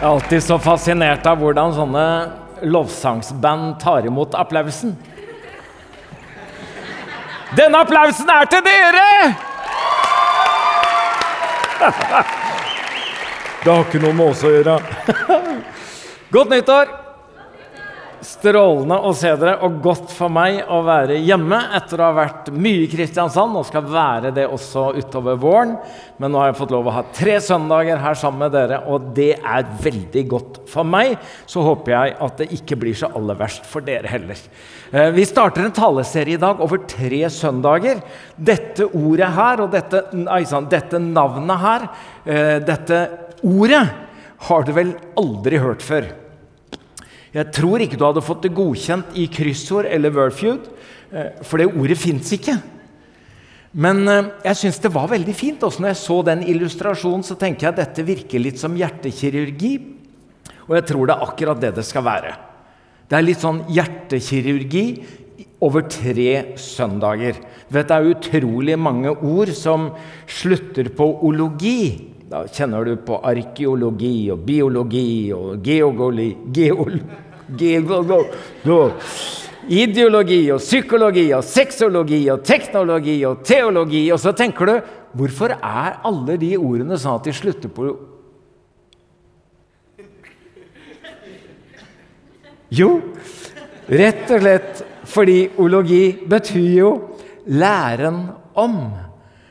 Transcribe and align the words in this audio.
Jeg 0.00 0.06
er 0.08 0.14
alltid 0.14 0.40
så 0.40 0.56
fascinert 0.56 1.26
av 1.28 1.42
hvordan 1.42 1.74
sånne 1.76 2.02
lovsangsband 2.72 3.74
tar 3.82 4.06
imot 4.08 4.32
applausen. 4.32 4.94
Denne 7.52 7.82
applausen 7.84 8.32
er 8.32 8.48
til 8.48 8.64
dere! 8.64 9.04
Det 13.60 13.68
har 13.68 13.84
ikke 13.84 14.00
noe 14.00 14.16
med 14.16 14.24
oss 14.30 14.40
å 14.40 14.54
gjøre. 14.54 14.78
Godt 16.32 16.56
nyttår! 16.56 16.99
Strålende 18.40 18.96
å 19.04 19.10
se 19.12 19.34
dere, 19.36 19.58
og 19.66 19.82
godt 19.84 20.12
for 20.16 20.32
meg 20.32 20.62
å 20.72 20.78
være 20.86 21.18
hjemme 21.20 21.58
etter 21.76 22.00
å 22.00 22.06
ha 22.06 22.14
vært 22.16 22.46
mye 22.56 22.86
i 22.86 22.88
Kristiansand 22.88 23.58
og 23.58 23.66
skal 23.68 23.84
være 23.84 24.30
det 24.32 24.46
også 24.48 24.86
utover 24.96 25.36
våren. 25.36 25.74
Men 26.16 26.32
nå 26.32 26.40
har 26.40 26.48
jeg 26.48 26.56
fått 26.62 26.72
lov 26.72 26.88
å 26.88 26.94
ha 26.94 27.02
tre 27.12 27.34
søndager 27.44 28.00
her 28.00 28.16
sammen 28.16 28.46
med 28.46 28.54
dere, 28.56 28.78
og 28.88 29.10
det 29.18 29.34
er 29.36 29.66
veldig 29.84 30.22
godt 30.30 30.56
for 30.72 30.88
meg. 30.88 31.18
Så 31.44 31.66
håper 31.66 31.92
jeg 31.92 32.14
at 32.28 32.40
det 32.40 32.48
ikke 32.56 32.80
blir 32.80 32.96
så 32.96 33.10
aller 33.20 33.36
verst 33.42 33.68
for 33.68 33.84
dere 33.84 34.08
heller. 34.08 34.40
Eh, 34.88 35.10
vi 35.18 35.28
starter 35.28 35.68
en 35.68 35.76
taleserie 35.76 36.38
i 36.38 36.40
dag 36.40 36.64
over 36.64 36.80
tre 36.88 37.20
søndager. 37.28 38.00
Dette 38.40 38.88
ordet 38.88 39.30
her 39.36 39.66
og 39.66 39.76
dette, 39.76 40.06
dette 40.72 41.04
navnet 41.10 41.66
her, 41.66 41.86
eh, 42.24 42.56
dette 42.64 43.04
ordet, 43.44 43.84
har 44.48 44.64
du 44.64 44.72
vel 44.72 44.96
aldri 45.20 45.60
hørt 45.60 45.84
før. 45.84 46.08
Jeg 47.30 47.52
tror 47.54 47.82
ikke 47.82 47.98
du 47.98 48.04
hadde 48.08 48.24
fått 48.26 48.42
det 48.46 48.54
godkjent 48.56 49.14
i 49.18 49.28
kryssord 49.30 49.86
eller 49.86 50.10
Wordfeud, 50.14 50.66
eh, 51.14 51.30
for 51.46 51.62
det 51.62 51.70
ordet 51.70 51.98
fins 52.00 52.32
ikke. 52.34 52.56
Men 53.70 54.02
eh, 54.10 54.32
jeg 54.48 54.58
syns 54.64 54.80
det 54.82 54.90
var 54.94 55.12
veldig 55.12 55.34
fint. 55.36 55.62
Også 55.62 55.82
når 55.82 55.92
jeg 55.92 56.00
så 56.02 56.18
den 56.26 56.42
illustrasjonen, 56.50 57.22
så 57.26 57.38
tenker 57.38 57.68
jeg 57.68 57.74
at 57.74 57.82
dette 57.84 58.06
virker 58.06 58.42
litt 58.42 58.58
som 58.58 58.74
hjertekirurgi. 58.74 59.74
Og 60.66 60.76
jeg 60.78 60.88
tror 60.90 61.06
det 61.06 61.16
er 61.16 61.26
akkurat 61.28 61.62
det 61.62 61.74
det 61.78 61.86
skal 61.86 62.06
være. 62.06 62.34
Det 63.10 63.18
er 63.18 63.26
litt 63.26 63.42
sånn 63.42 63.64
hjertekirurgi 63.70 64.84
over 65.62 65.86
tre 65.90 66.56
søndager. 66.58 67.38
Du 67.68 67.74
vet, 67.76 67.88
Det 67.88 67.96
er 67.96 68.10
utrolig 68.10 68.78
mange 68.78 69.10
ord 69.10 69.50
som 69.54 69.90
slutter 70.26 70.90
på 70.90 71.06
ologi. 71.22 72.09
Da 72.30 72.44
kjenner 72.46 72.86
du 72.86 72.92
på 73.02 73.16
arkeologi 73.26 74.30
og 74.30 74.44
biologi 74.46 75.32
og 75.34 75.64
geogoli, 75.66 76.28
geol, 76.54 77.00
geol, 77.58 78.92
Ideologi 79.70 80.38
og 80.54 80.62
psykologi 80.62 81.24
og 81.34 81.42
sexologi 81.44 82.20
og 82.30 82.44
teknologi 82.46 83.16
og 83.26 83.42
teologi. 83.46 84.04
Og 84.14 84.22
så 84.22 84.32
tenker 84.38 84.70
du 84.70 84.94
hvorfor 85.18 85.56
er 85.58 85.98
alle 86.06 86.38
de 86.38 86.54
ordene 86.54 86.98
sånn 86.98 87.18
at 87.18 87.26
de 87.26 87.34
slutter 87.34 87.74
på 87.74 87.90
Jo, 92.70 92.92
rett 93.90 94.30
og 94.30 94.44
slett 94.44 94.82
fordi 95.10 95.38
ologi 95.58 96.04
betyr 96.30 96.68
jo 96.78 96.90
læren 97.50 98.28
om. 98.54 99.09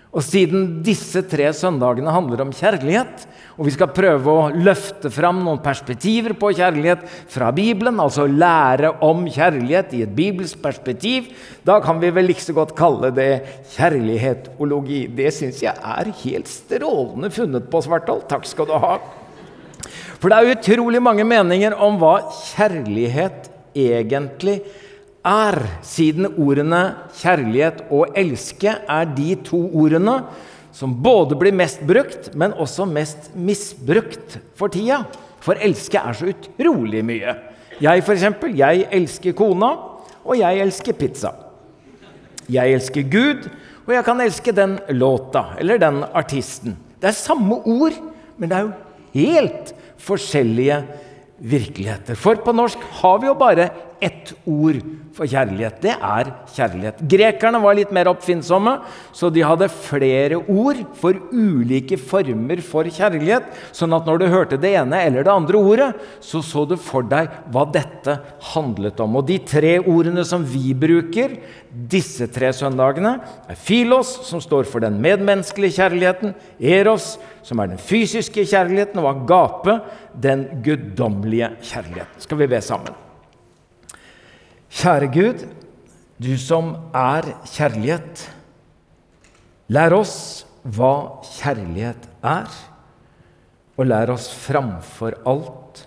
Og 0.09 0.23
siden 0.25 0.79
disse 0.81 1.21
tre 1.29 1.51
søndagene 1.53 2.09
handler 2.09 2.41
om 2.41 2.53
kjærlighet, 2.55 3.27
og 3.59 3.67
vi 3.67 3.73
skal 3.75 3.91
prøve 3.93 4.33
å 4.33 4.47
løfte 4.55 5.11
fram 5.13 5.43
noen 5.45 5.59
perspektiver 5.61 6.33
på 6.39 6.49
kjærlighet 6.57 7.03
fra 7.29 7.51
Bibelen, 7.53 7.99
altså 8.01 8.25
lære 8.25 8.95
om 9.05 9.21
kjærlighet 9.29 9.93
i 9.93 10.01
et 10.07 10.15
bibelsk 10.17 10.63
perspektiv, 10.63 11.29
da 11.67 11.77
kan 11.83 12.01
vi 12.01 12.09
vel 12.15 12.25
like 12.31 12.41
så 12.41 12.55
godt 12.57 12.73
kalle 12.79 13.13
det 13.13 13.29
kjærlighetologi. 13.75 15.03
Det 15.13 15.29
syns 15.35 15.61
jeg 15.61 15.77
er 15.77 16.09
helt 16.23 16.49
strålende 16.49 17.29
funnet 17.35 17.69
på, 17.69 17.83
Svartdal. 17.85 18.25
Takk 18.31 18.49
skal 18.49 18.71
du 18.71 18.77
ha. 18.81 18.97
For 20.19 20.31
det 20.31 20.39
er 20.39 20.55
utrolig 20.57 21.03
mange 21.05 21.27
meninger 21.27 21.77
om 21.77 22.01
hva 22.01 22.17
kjærlighet 22.49 23.51
egentlig 23.77 24.61
er 24.63 24.88
er, 25.29 25.59
siden 25.85 26.27
ordene 26.31 26.81
kjærlighet 27.19 27.83
og 27.93 28.15
elske 28.17 28.73
er 28.73 29.11
de 29.15 29.35
to 29.45 29.59
ordene 29.77 30.21
som 30.75 30.93
både 31.03 31.37
blir 31.39 31.55
mest 31.55 31.81
brukt, 31.85 32.31
men 32.37 32.53
også 32.53 32.87
mest 32.89 33.31
misbrukt 33.35 34.39
for 34.57 34.71
tida. 34.71 35.03
For 35.43 35.59
elske 35.59 35.99
er 35.99 36.15
så 36.15 36.29
utrolig 36.31 37.03
mye. 37.05 37.35
Jeg, 37.79 38.03
eksempel, 38.03 38.55
jeg 38.59 38.85
elsker 38.95 39.35
kona, 39.37 39.71
og 40.23 40.37
jeg 40.39 40.61
elsker 40.63 40.97
pizza. 40.99 41.33
Jeg 42.49 42.75
elsker 42.75 43.05
Gud, 43.11 43.49
og 43.85 43.93
jeg 43.95 44.05
kan 44.05 44.21
elske 44.21 44.53
den 44.55 44.77
låta 44.97 45.53
eller 45.59 45.81
den 45.81 46.03
artisten. 46.13 46.77
Det 46.99 47.11
er 47.11 47.17
samme 47.17 47.61
ord, 47.63 47.95
men 48.37 48.49
det 48.49 48.57
er 48.57 48.67
jo 48.67 48.73
helt 49.15 49.73
forskjellige 49.99 50.81
virkeligheter. 51.39 52.19
For 52.19 52.39
på 52.43 52.53
norsk 52.55 52.81
har 52.99 53.21
vi 53.21 53.29
jo 53.29 53.37
bare 53.39 53.69
ett 54.01 54.33
ord 54.47 54.79
for 55.15 55.27
kjærlighet. 55.29 55.79
Det 55.83 55.93
er 55.93 56.31
kjærlighet. 56.55 57.01
Grekerne 57.11 57.59
var 57.63 57.75
litt 57.77 57.91
mer 57.95 58.09
oppfinnsomme, 58.11 58.75
så 59.15 59.29
de 59.33 59.43
hadde 59.45 59.69
flere 59.73 60.39
ord 60.39 60.81
for 60.99 61.17
ulike 61.33 61.97
former 61.99 62.61
for 62.65 62.87
kjærlighet. 62.87 63.49
Sånn 63.75 63.95
at 63.97 64.07
når 64.07 64.21
du 64.21 64.27
hørte 64.31 64.59
det 64.61 64.73
ene 64.79 65.01
eller 65.05 65.27
det 65.27 65.33
andre 65.33 65.59
ordet, 65.59 65.89
så 66.23 66.43
så 66.45 66.65
du 66.69 66.75
for 66.79 67.05
deg 67.09 67.31
hva 67.51 67.65
dette 67.73 68.19
handlet 68.53 69.01
om. 69.03 69.19
Og 69.19 69.27
de 69.27 69.39
tre 69.43 69.75
ordene 69.81 70.23
som 70.27 70.45
vi 70.47 70.73
bruker 70.77 71.39
disse 71.69 72.29
tre 72.33 72.53
søndagene, 72.55 73.17
er 73.49 73.59
filos, 73.59 74.15
som 74.29 74.41
står 74.43 74.69
for 74.69 74.83
den 74.83 75.01
medmenneskelige 75.03 75.79
kjærligheten, 75.81 76.33
eros, 76.59 77.17
som 77.45 77.61
er 77.61 77.73
den 77.73 77.81
fysiske 77.81 78.45
kjærligheten, 78.47 79.01
og 79.03 79.11
agape, 79.25 79.79
den 80.15 80.47
guddommelige 80.65 81.53
kjærligheten. 81.61 82.25
Skal 82.25 82.41
vi 82.41 82.49
be 82.49 82.63
sammen? 82.63 83.08
Kjære 84.69 85.09
Gud, 85.13 85.45
du 86.21 86.33
som 86.37 86.75
er 86.93 87.31
kjærlighet. 87.49 88.25
Lær 89.73 89.95
oss 89.97 90.15
hva 90.63 91.21
kjærlighet 91.25 92.09
er, 92.25 92.49
og 93.79 93.87
lær 93.87 94.11
oss 94.13 94.27
framfor 94.33 95.17
alt 95.29 95.85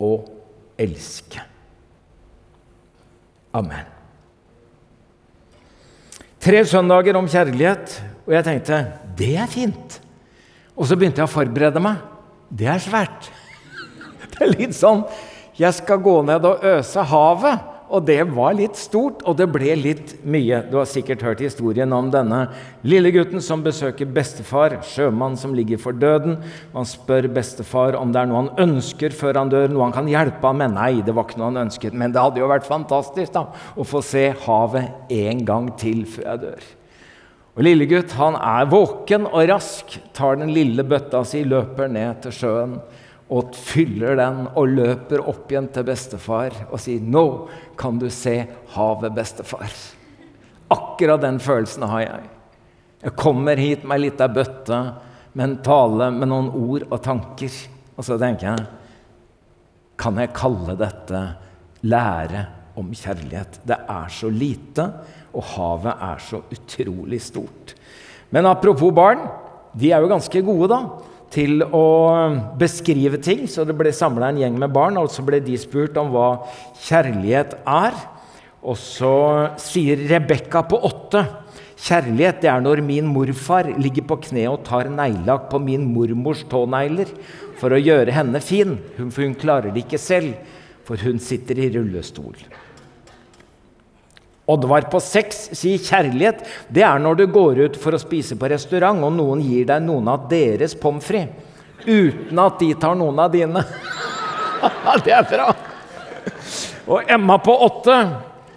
å 0.00 0.12
elske. 0.80 1.42
Amen. 3.56 3.88
Tre 6.40 6.62
søndager 6.64 7.18
om 7.18 7.28
kjærlighet, 7.28 7.98
og 8.24 8.36
jeg 8.36 8.46
tenkte 8.46 8.84
det 9.18 9.34
er 9.42 9.50
fint. 9.50 9.98
Og 10.78 10.86
så 10.88 10.96
begynte 10.96 11.20
jeg 11.20 11.28
å 11.28 11.32
forberede 11.32 11.82
meg. 11.82 11.98
Det 12.48 12.68
er 12.70 12.80
svært. 12.82 13.28
Det 14.30 14.46
er 14.46 14.54
litt 14.54 14.72
sånn 14.74 15.02
Jeg 15.58 15.74
skal 15.76 16.00
gå 16.00 16.14
ned 16.24 16.46
og 16.48 16.62
øse 16.64 17.02
havet. 17.10 17.69
Og 17.90 18.04
det 18.06 18.20
var 18.30 18.54
litt 18.54 18.78
stort, 18.78 19.24
og 19.26 19.34
det 19.40 19.48
ble 19.50 19.72
litt 19.74 20.12
mye. 20.22 20.60
Du 20.70 20.76
har 20.78 20.86
sikkert 20.86 21.24
hørt 21.26 21.42
historien 21.42 21.90
om 21.92 22.10
denne 22.12 22.44
lille 22.86 23.10
gutten 23.14 23.42
som 23.42 23.64
besøker 23.64 24.06
bestefar, 24.14 24.76
sjømann 24.86 25.34
som 25.40 25.56
ligger 25.58 25.80
for 25.82 25.98
døden. 25.98 26.38
Han 26.76 26.86
spør 26.86 27.26
bestefar 27.34 27.98
om 27.98 28.14
det 28.14 28.22
er 28.22 28.30
noe 28.30 28.44
han 28.44 28.68
ønsker 28.68 29.14
før 29.16 29.42
han 29.42 29.50
dør, 29.50 29.66
noe 29.74 29.88
han 29.88 29.96
kan 29.96 30.10
hjelpe 30.10 30.46
ham 30.46 30.62
med. 30.62 30.76
Nei, 30.78 31.02
det 31.02 31.16
var 31.16 31.26
ikke 31.26 31.42
noe 31.42 31.50
han 31.50 31.64
ønsket, 31.66 31.96
men 31.98 32.14
det 32.14 32.22
hadde 32.22 32.44
jo 32.44 32.52
vært 32.52 32.70
fantastisk 32.70 33.34
da, 33.34 33.48
å 33.74 33.86
få 33.86 34.04
se 34.06 34.28
havet 34.46 35.12
en 35.18 35.44
gang 35.48 35.72
til 35.80 36.06
før 36.06 36.28
jeg 36.30 36.44
dør. 36.46 36.70
Og 37.58 37.66
Lillegutt 37.66 38.14
han 38.20 38.38
er 38.38 38.70
våken 38.70 39.26
og 39.26 39.48
rask, 39.50 39.98
tar 40.14 40.38
den 40.38 40.54
lille 40.54 40.86
bøtta 40.86 41.24
si, 41.26 41.42
løper 41.42 41.90
ned 41.90 42.22
til 42.22 42.38
sjøen 42.38 42.78
og 43.30 43.54
fyller 43.54 44.18
den 44.18 44.42
og 44.58 44.72
løper 44.74 45.22
opp 45.30 45.52
igjen 45.52 45.68
til 45.70 45.86
bestefar 45.86 46.54
og 46.70 46.80
sier 46.82 47.00
'Nå 47.00 47.48
kan 47.78 47.98
du 47.98 48.08
se 48.10 48.46
havet, 48.74 49.12
bestefar'. 49.14 49.94
Akkurat 50.70 51.20
den 51.20 51.38
følelsen 51.38 51.82
har 51.82 52.00
jeg. 52.00 52.22
Jeg 53.02 53.16
kommer 53.16 53.56
hit 53.56 53.84
med 53.84 53.96
ei 53.96 54.10
lita 54.10 54.28
bøtte 54.28 54.94
med 55.32 55.44
en 55.44 55.56
tale 55.62 56.10
med 56.10 56.28
noen 56.28 56.50
ord 56.50 56.82
og 56.90 57.02
tanker. 57.02 57.50
Og 57.96 58.04
så 58.04 58.18
tenker 58.18 58.46
jeg 58.50 58.66
Kan 60.00 60.16
jeg 60.16 60.32
kalle 60.32 60.76
dette 60.80 61.36
lære 61.82 62.46
om 62.74 62.90
kjærlighet? 62.90 63.60
Det 63.66 63.76
er 63.76 64.08
så 64.08 64.30
lite, 64.30 64.92
og 65.34 65.44
havet 65.44 65.94
er 66.00 66.18
så 66.18 66.40
utrolig 66.50 67.20
stort. 67.20 67.74
Men 68.30 68.46
apropos 68.46 68.94
barn, 68.94 69.28
de 69.76 69.92
er 69.92 70.00
jo 70.00 70.08
ganske 70.08 70.42
gode, 70.42 70.68
da 70.68 70.80
til 71.30 71.64
å 71.64 71.86
beskrive 72.58 73.20
ting. 73.22 73.46
Så 73.50 73.66
det 73.66 73.76
ble 73.78 73.92
samla 73.94 74.30
en 74.30 74.40
gjeng 74.42 74.56
med 74.60 74.72
barn, 74.74 74.98
og 75.00 75.10
så 75.12 75.24
ble 75.26 75.42
de 75.44 75.58
spurt 75.60 75.98
om 76.00 76.10
hva 76.14 76.30
kjærlighet 76.86 77.60
er. 77.64 77.96
Og 78.60 78.76
så 78.76 79.14
sier 79.62 80.02
Rebekka 80.10 80.66
på 80.68 80.82
åtte 80.84 81.24
Kjærlighet 81.80 82.42
det 82.42 82.48
er 82.52 82.60
når 82.60 82.82
min 82.84 83.06
morfar 83.08 83.70
ligger 83.80 84.04
på 84.10 84.18
kne 84.26 84.42
og 84.50 84.64
tar 84.66 84.90
neglelakk 84.92 85.46
på 85.48 85.60
min 85.64 85.86
mormors 85.88 86.42
tånegler 86.50 87.08
for 87.56 87.72
å 87.72 87.80
gjøre 87.80 88.12
henne 88.12 88.42
fin, 88.44 88.74
for 88.98 89.24
hun 89.24 89.36
klarer 89.38 89.72
det 89.72 89.86
ikke 89.86 90.00
selv, 90.00 90.34
for 90.84 91.00
hun 91.00 91.16
sitter 91.22 91.56
i 91.56 91.70
rullestol. 91.72 92.36
Oddvar 94.50 94.88
på 94.90 95.00
seks 95.02 95.50
sier 95.56 95.80
kjærlighet 95.82 96.42
det 96.72 96.82
er 96.86 97.00
når 97.02 97.20
du 97.20 97.26
går 97.30 97.60
ut 97.66 97.78
for 97.80 97.94
å 97.94 98.00
spise 98.00 98.38
på 98.38 98.48
restaurant, 98.50 99.02
og 99.04 99.14
noen 99.14 99.42
gir 99.44 99.68
deg 99.68 99.84
noen 99.84 100.10
av 100.10 100.26
deres 100.30 100.74
pommes 100.78 101.04
frites 101.04 101.46
uten 101.80 102.36
at 102.42 102.58
de 102.60 102.74
tar 102.76 102.96
noen 102.98 103.16
av 103.22 103.30
dine. 103.32 103.62
det 105.06 105.14
er 105.16 105.28
bra! 105.30 105.46
Og 106.90 107.08
Emma 107.08 107.38
på 107.40 107.54
åtte. 107.64 107.96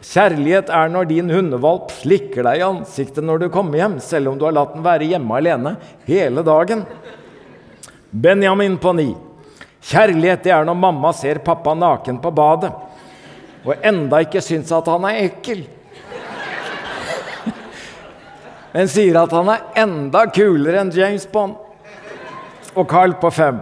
Kjærlighet 0.04 0.68
er 0.76 0.90
når 0.92 1.08
din 1.08 1.30
hundevalp 1.32 1.94
slikker 2.02 2.44
deg 2.44 2.60
i 2.60 2.66
ansiktet 2.66 3.24
når 3.24 3.46
du 3.46 3.48
kommer 3.54 3.80
hjem, 3.80 3.96
selv 4.04 4.34
om 4.34 4.40
du 4.40 4.44
har 4.44 4.56
latt 4.58 4.74
den 4.76 4.84
være 4.84 5.08
hjemme 5.08 5.38
alene 5.40 5.78
hele 6.10 6.44
dagen. 6.44 6.84
Benjamin 8.12 8.76
på 8.84 8.92
ni. 8.98 9.14
Kjærlighet 9.88 10.44
det 10.44 10.52
er 10.58 10.68
når 10.68 10.82
mamma 10.82 11.14
ser 11.16 11.40
pappa 11.46 11.72
naken 11.78 12.20
på 12.24 12.34
badet 12.36 12.74
og 13.64 13.86
enda 13.86 14.20
ikke 14.24 14.44
syns 14.44 14.72
at 14.76 14.90
han 14.92 15.06
er 15.08 15.24
ekkel. 15.30 15.64
Men 18.74 18.90
sier 18.90 19.20
at 19.22 19.34
han 19.36 19.52
er 19.54 19.68
enda 19.84 20.26
kulere 20.34 20.82
enn 20.82 20.92
James 20.94 21.28
Bond. 21.30 21.60
Og 22.74 22.90
Carl 22.90 23.14
på 23.22 23.30
fem. 23.34 23.60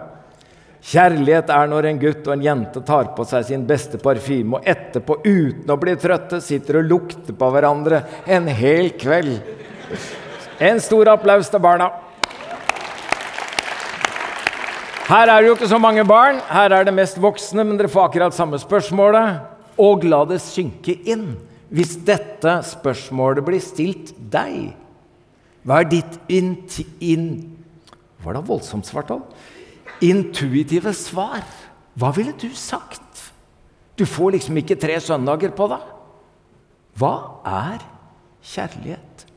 Kjærlighet 0.81 1.51
er 1.53 1.67
når 1.69 1.87
en 1.89 1.99
gutt 2.01 2.25
og 2.25 2.33
en 2.33 2.45
jente 2.45 2.81
tar 2.87 3.11
på 3.13 3.25
seg 3.29 3.43
sin 3.45 3.65
beste 3.69 3.99
parfyme, 4.01 4.57
og 4.57 4.65
etterpå, 4.65 5.19
uten 5.21 5.69
å 5.69 5.77
bli 5.77 5.93
trøtte, 5.99 6.39
sitter 6.41 6.79
og 6.79 6.87
lukter 6.89 7.35
på 7.37 7.49
hverandre 7.53 8.01
en 8.25 8.47
hel 8.49 8.89
kveld. 8.97 9.35
En 10.61 10.81
stor 10.81 11.11
applaus 11.13 11.51
til 11.51 11.61
barna. 11.61 11.91
Her 15.11 15.27
er 15.27 15.41
det 15.41 15.51
jo 15.51 15.55
ikke 15.57 15.69
så 15.69 15.77
mange 15.81 16.05
barn. 16.07 16.39
Her 16.49 16.71
er 16.71 16.87
det 16.87 16.95
mest 16.95 17.19
voksne, 17.21 17.65
men 17.67 17.77
dere 17.77 17.91
får 17.91 18.07
akkurat 18.07 18.35
samme 18.35 18.57
spørsmålet. 18.61 19.41
Og 19.81 20.05
la 20.07 20.23
det 20.29 20.39
synke 20.41 20.95
inn 21.03 21.33
hvis 21.71 21.97
dette 22.07 22.57
spørsmålet 22.67 23.45
blir 23.45 23.61
stilt 23.63 24.15
deg. 24.31 24.71
Hva 25.67 25.81
er 25.81 25.89
ditt 25.91 26.19
inti... 26.31 26.85
In, 27.05 27.27
var 28.21 28.37
det 28.37 28.45
voldsomt, 28.47 28.87
Svartdal? 28.89 29.23
Intuitive 30.01 30.93
svar. 30.97 31.45
Hva 31.97 32.11
ville 32.15 32.33
du 32.37 32.49
sagt? 32.57 33.27
Du 33.97 34.07
får 34.09 34.37
liksom 34.37 34.57
ikke 34.61 34.79
tre 34.81 34.97
søndager 35.03 35.53
på 35.53 35.67
deg. 35.69 35.89
Hva 36.97 37.15
er 37.45 37.83
kjærlighet? 38.41 39.27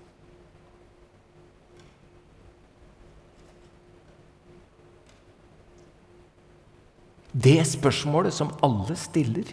Det 7.34 7.58
spørsmålet 7.66 8.34
som 8.34 8.52
alle 8.62 8.94
stiller, 8.96 9.48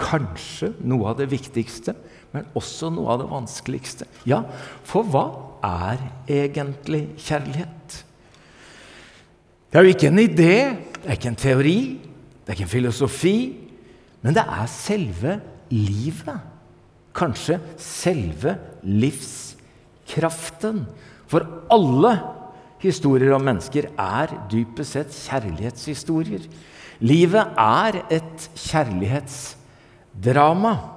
kanskje 0.00 0.72
noe 0.82 1.12
av 1.12 1.18
det 1.20 1.28
viktigste, 1.30 1.92
men 2.34 2.48
også 2.58 2.90
noe 2.92 3.08
av 3.14 3.18
det 3.22 3.30
vanskeligste. 3.30 4.04
Ja, 4.26 4.42
for 4.86 5.02
hva 5.06 5.24
er 5.64 5.98
egentlig 6.30 7.06
kjærlighet? 7.22 8.04
Det 9.70 9.76
er 9.78 9.84
jo 9.86 9.94
ikke 9.94 10.10
en 10.10 10.22
idé, 10.22 10.56
det 10.98 11.08
er 11.08 11.16
ikke 11.16 11.32
en 11.32 11.44
teori, 11.44 11.80
det 12.42 12.48
er 12.50 12.56
ikke 12.58 12.66
en 12.66 12.76
filosofi, 12.76 13.38
men 14.24 14.32
det 14.36 14.44
er 14.44 14.66
selve 14.70 15.32
livet. 15.72 16.38
Kanskje 17.14 17.60
selve 17.78 18.58
livskraften. 18.82 20.86
For 21.30 21.40
alle 21.72 22.18
historier 22.82 23.32
om 23.36 23.44
mennesker 23.46 23.84
er 24.00 24.28
dypest 24.50 24.92
sett 24.96 25.10
kjærlighetshistorier. 25.14 26.42
Livet 27.04 27.46
er 27.58 27.92
et 28.14 28.50
kjærlighetsdrama. 28.54 30.93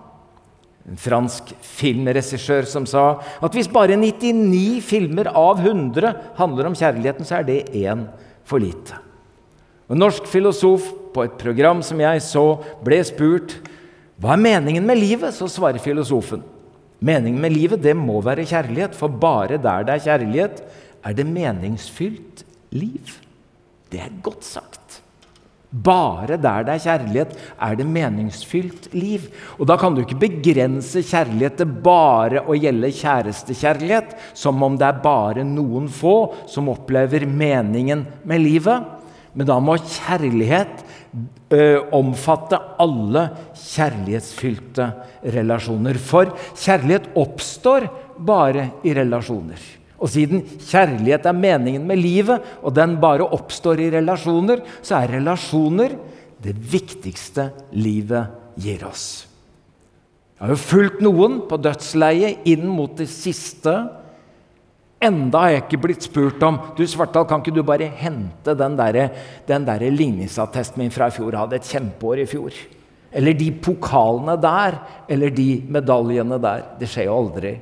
En 0.88 1.00
fransk 1.00 1.52
filmregissør 1.62 2.68
som 2.70 2.86
sa 2.88 3.18
at 3.44 3.56
hvis 3.56 3.68
bare 3.72 3.98
99 4.00 4.80
filmer 4.88 5.28
av 5.34 5.60
100 5.60 6.14
handler 6.38 6.70
om 6.70 6.78
kjærligheten, 6.78 7.28
så 7.28 7.42
er 7.42 7.48
det 7.48 7.60
én 7.76 8.06
for 8.48 8.64
lite. 8.64 8.96
En 9.92 10.00
norsk 10.00 10.28
filosof 10.28 10.88
på 11.14 11.26
et 11.28 11.36
program 11.40 11.82
som 11.84 12.00
jeg 12.04 12.24
så, 12.24 12.46
ble 12.84 13.02
spurt 13.08 13.58
hva 14.18 14.34
er 14.34 14.42
meningen 14.42 14.88
med 14.88 15.00
livet. 15.00 15.36
Så 15.36 15.50
svarer 15.52 15.82
filosofen 15.84 16.44
meningen 17.00 17.42
med 17.42 17.54
livet 17.54 17.84
det 17.84 17.94
må 17.98 18.22
være 18.26 18.48
kjærlighet, 18.48 18.96
for 18.98 19.12
bare 19.12 19.60
der 19.62 19.86
det 19.86 19.96
er 19.98 20.06
kjærlighet, 20.08 20.62
er 21.06 21.14
det 21.14 21.28
meningsfylt 21.30 22.44
liv. 22.74 23.14
Det 23.92 24.02
er 24.02 24.16
godt 24.24 24.44
sagt. 24.44 24.77
Bare 25.84 26.38
der 26.40 26.66
det 26.66 26.76
er 26.76 26.84
kjærlighet, 26.84 27.34
er 27.62 27.76
det 27.78 27.86
meningsfylt 27.86 28.90
liv. 28.96 29.28
Og 29.60 29.68
Da 29.68 29.78
kan 29.78 29.96
du 29.96 30.02
ikke 30.02 30.20
begrense 30.20 31.04
kjærlighet 31.04 31.58
til 31.60 31.72
bare 31.84 32.44
å 32.48 32.58
gjelde 32.58 32.94
kjærestekjærlighet, 32.96 34.16
som 34.34 34.64
om 34.64 34.78
det 34.80 34.88
er 34.88 35.02
bare 35.04 35.44
noen 35.44 35.90
få 35.90 36.34
som 36.48 36.70
opplever 36.72 37.28
meningen 37.28 38.06
med 38.24 38.42
livet. 38.42 38.94
Men 39.38 39.46
da 39.46 39.60
må 39.62 39.78
kjærlighet 39.78 40.84
ø, 41.54 41.62
omfatte 41.94 42.58
alle 42.82 43.28
kjærlighetsfylte 43.54 44.88
relasjoner. 45.36 46.00
For 46.02 46.32
kjærlighet 46.58 47.12
oppstår 47.20 47.90
bare 48.18 48.72
i 48.88 48.96
relasjoner. 48.98 49.77
Og 49.98 50.12
siden 50.14 50.44
kjærlighet 50.62 51.26
er 51.26 51.38
meningen 51.38 51.88
med 51.90 51.98
livet, 52.00 52.44
og 52.62 52.76
den 52.78 52.98
bare 53.02 53.26
oppstår 53.26 53.82
i 53.82 53.92
relasjoner, 53.96 54.62
så 54.86 55.02
er 55.02 55.18
relasjoner 55.18 55.96
det 56.44 56.54
viktigste 56.54 57.50
livet 57.74 58.30
gir 58.62 58.86
oss. 58.86 59.26
Jeg 60.38 60.46
har 60.46 60.54
jo 60.54 60.62
fulgt 60.62 61.00
noen 61.02 61.40
på 61.50 61.58
dødsleiet 61.58 62.46
inn 62.50 62.68
mot 62.70 62.94
det 63.00 63.08
siste. 63.10 63.74
Enda 65.02 65.44
har 65.44 65.54
jeg 65.56 65.64
ikke 65.64 65.80
blitt 65.82 66.06
spurt 66.06 66.44
om 66.46 66.60
du 66.78 66.84
Svartdal, 66.90 67.26
kan 67.30 67.42
ikke 67.42 67.56
du 67.56 67.64
bare 67.66 67.90
hente 67.90 68.54
den 68.58 68.78
der, 68.78 69.00
den 69.50 69.66
der 69.66 69.86
ligningsattesten 69.90 70.84
min 70.84 70.94
fra 70.94 71.10
i 71.10 71.16
fjor? 71.16 71.32
Jeg 71.32 71.42
hadde 71.42 71.58
et 71.58 71.72
kjempeår 71.74 72.22
i 72.22 72.28
fjor. 72.30 72.60
Eller 73.18 73.34
de 73.38 73.50
pokalene 73.66 74.36
der, 74.42 74.78
eller 75.10 75.34
de 75.34 75.48
medaljene 75.74 76.38
der. 76.44 76.66
Det 76.78 76.90
skjer 76.92 77.10
jo 77.10 77.18
aldri. 77.18 77.56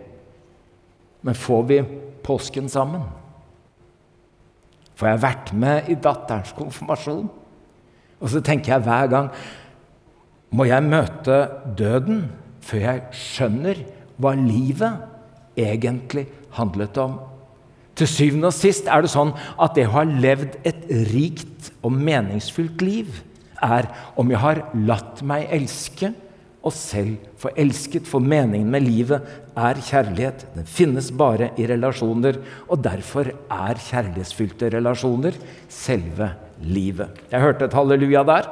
Men 1.24 1.38
får 1.40 1.64
vi 1.70 1.80
påsken 2.25 2.69
sammen. 2.72 3.06
For 4.95 5.10
jeg 5.10 5.18
har 5.18 5.25
vært 5.25 5.51
med 5.54 5.92
i 5.92 5.98
datterens 6.00 6.54
konfirmasjon. 6.56 7.27
Og 8.24 8.31
så 8.31 8.42
tenker 8.44 8.75
jeg 8.75 8.86
hver 8.86 9.10
gang 9.12 9.29
Må 10.55 10.63
jeg 10.70 10.86
møte 10.86 11.36
døden 11.77 12.29
før 12.63 12.84
jeg 12.86 13.01
skjønner 13.20 13.82
hva 14.22 14.32
livet 14.39 15.01
egentlig 15.60 16.29
handlet 16.55 16.96
om? 17.01 17.17
Til 17.96 18.08
syvende 18.08 18.51
og 18.51 18.55
sist 18.55 18.88
er 18.91 19.03
det 19.03 19.12
sånn 19.12 19.34
at 19.36 19.75
det 19.75 19.88
å 19.89 19.98
ha 19.98 20.03
levd 20.08 20.55
et 20.67 20.86
rikt 21.12 21.74
og 21.82 21.91
meningsfylt 21.96 22.84
liv, 22.84 23.20
er 23.63 23.88
om 24.20 24.32
jeg 24.32 24.41
har 24.41 24.63
latt 24.88 25.22
meg 25.27 25.48
elske 25.55 26.13
og 26.65 26.74
selv 26.74 27.15
forelsket, 27.38 27.62
elsket, 27.62 28.07
for 28.10 28.24
meningen 28.24 28.72
med 28.74 28.81
livet 28.81 29.22
er 29.55 29.81
kjærlighet. 29.86 30.48
Den 30.55 30.65
finnes 30.65 31.12
bare 31.13 31.51
i 31.62 31.67
relasjoner, 31.69 32.39
og 32.67 32.81
derfor 32.84 33.29
er 33.29 33.81
kjærlighetsfylte 33.86 34.72
relasjoner 34.74 35.38
selve 35.69 36.31
livet. 36.65 37.22
Jeg 37.29 37.43
hørte 37.43 37.67
et 37.67 37.75
halleluja 37.77 38.24
der. 38.25 38.50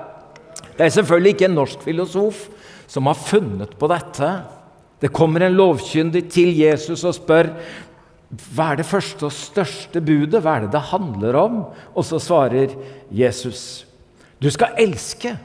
Det 0.77 0.85
er 0.85 0.93
selvfølgelig 0.93 1.33
ikke 1.33 1.47
en 1.49 1.57
norsk 1.57 1.81
filosof 1.85 2.43
som 2.87 3.09
har 3.09 3.17
funnet 3.17 3.73
på 3.79 3.89
dette. 3.89 4.29
Det 5.01 5.11
kommer 5.13 5.43
en 5.47 5.57
lovkyndig 5.57 6.27
til 6.31 6.53
Jesus 6.57 7.03
og 7.03 7.17
spør 7.17 7.49
hva 8.53 8.71
er 8.71 8.79
det 8.81 8.89
første 8.89 9.27
og 9.27 9.33
største 9.35 10.01
budet, 10.01 10.39
hva 10.41 10.55
er 10.57 10.65
det 10.65 10.73
det 10.73 10.89
handler 10.89 11.35
om? 11.37 11.57
Og 11.93 12.05
så 12.05 12.17
svarer 12.21 12.73
Jesus, 13.13 13.85
du 14.41 14.49
skal 14.53 14.73
elske 14.81 15.35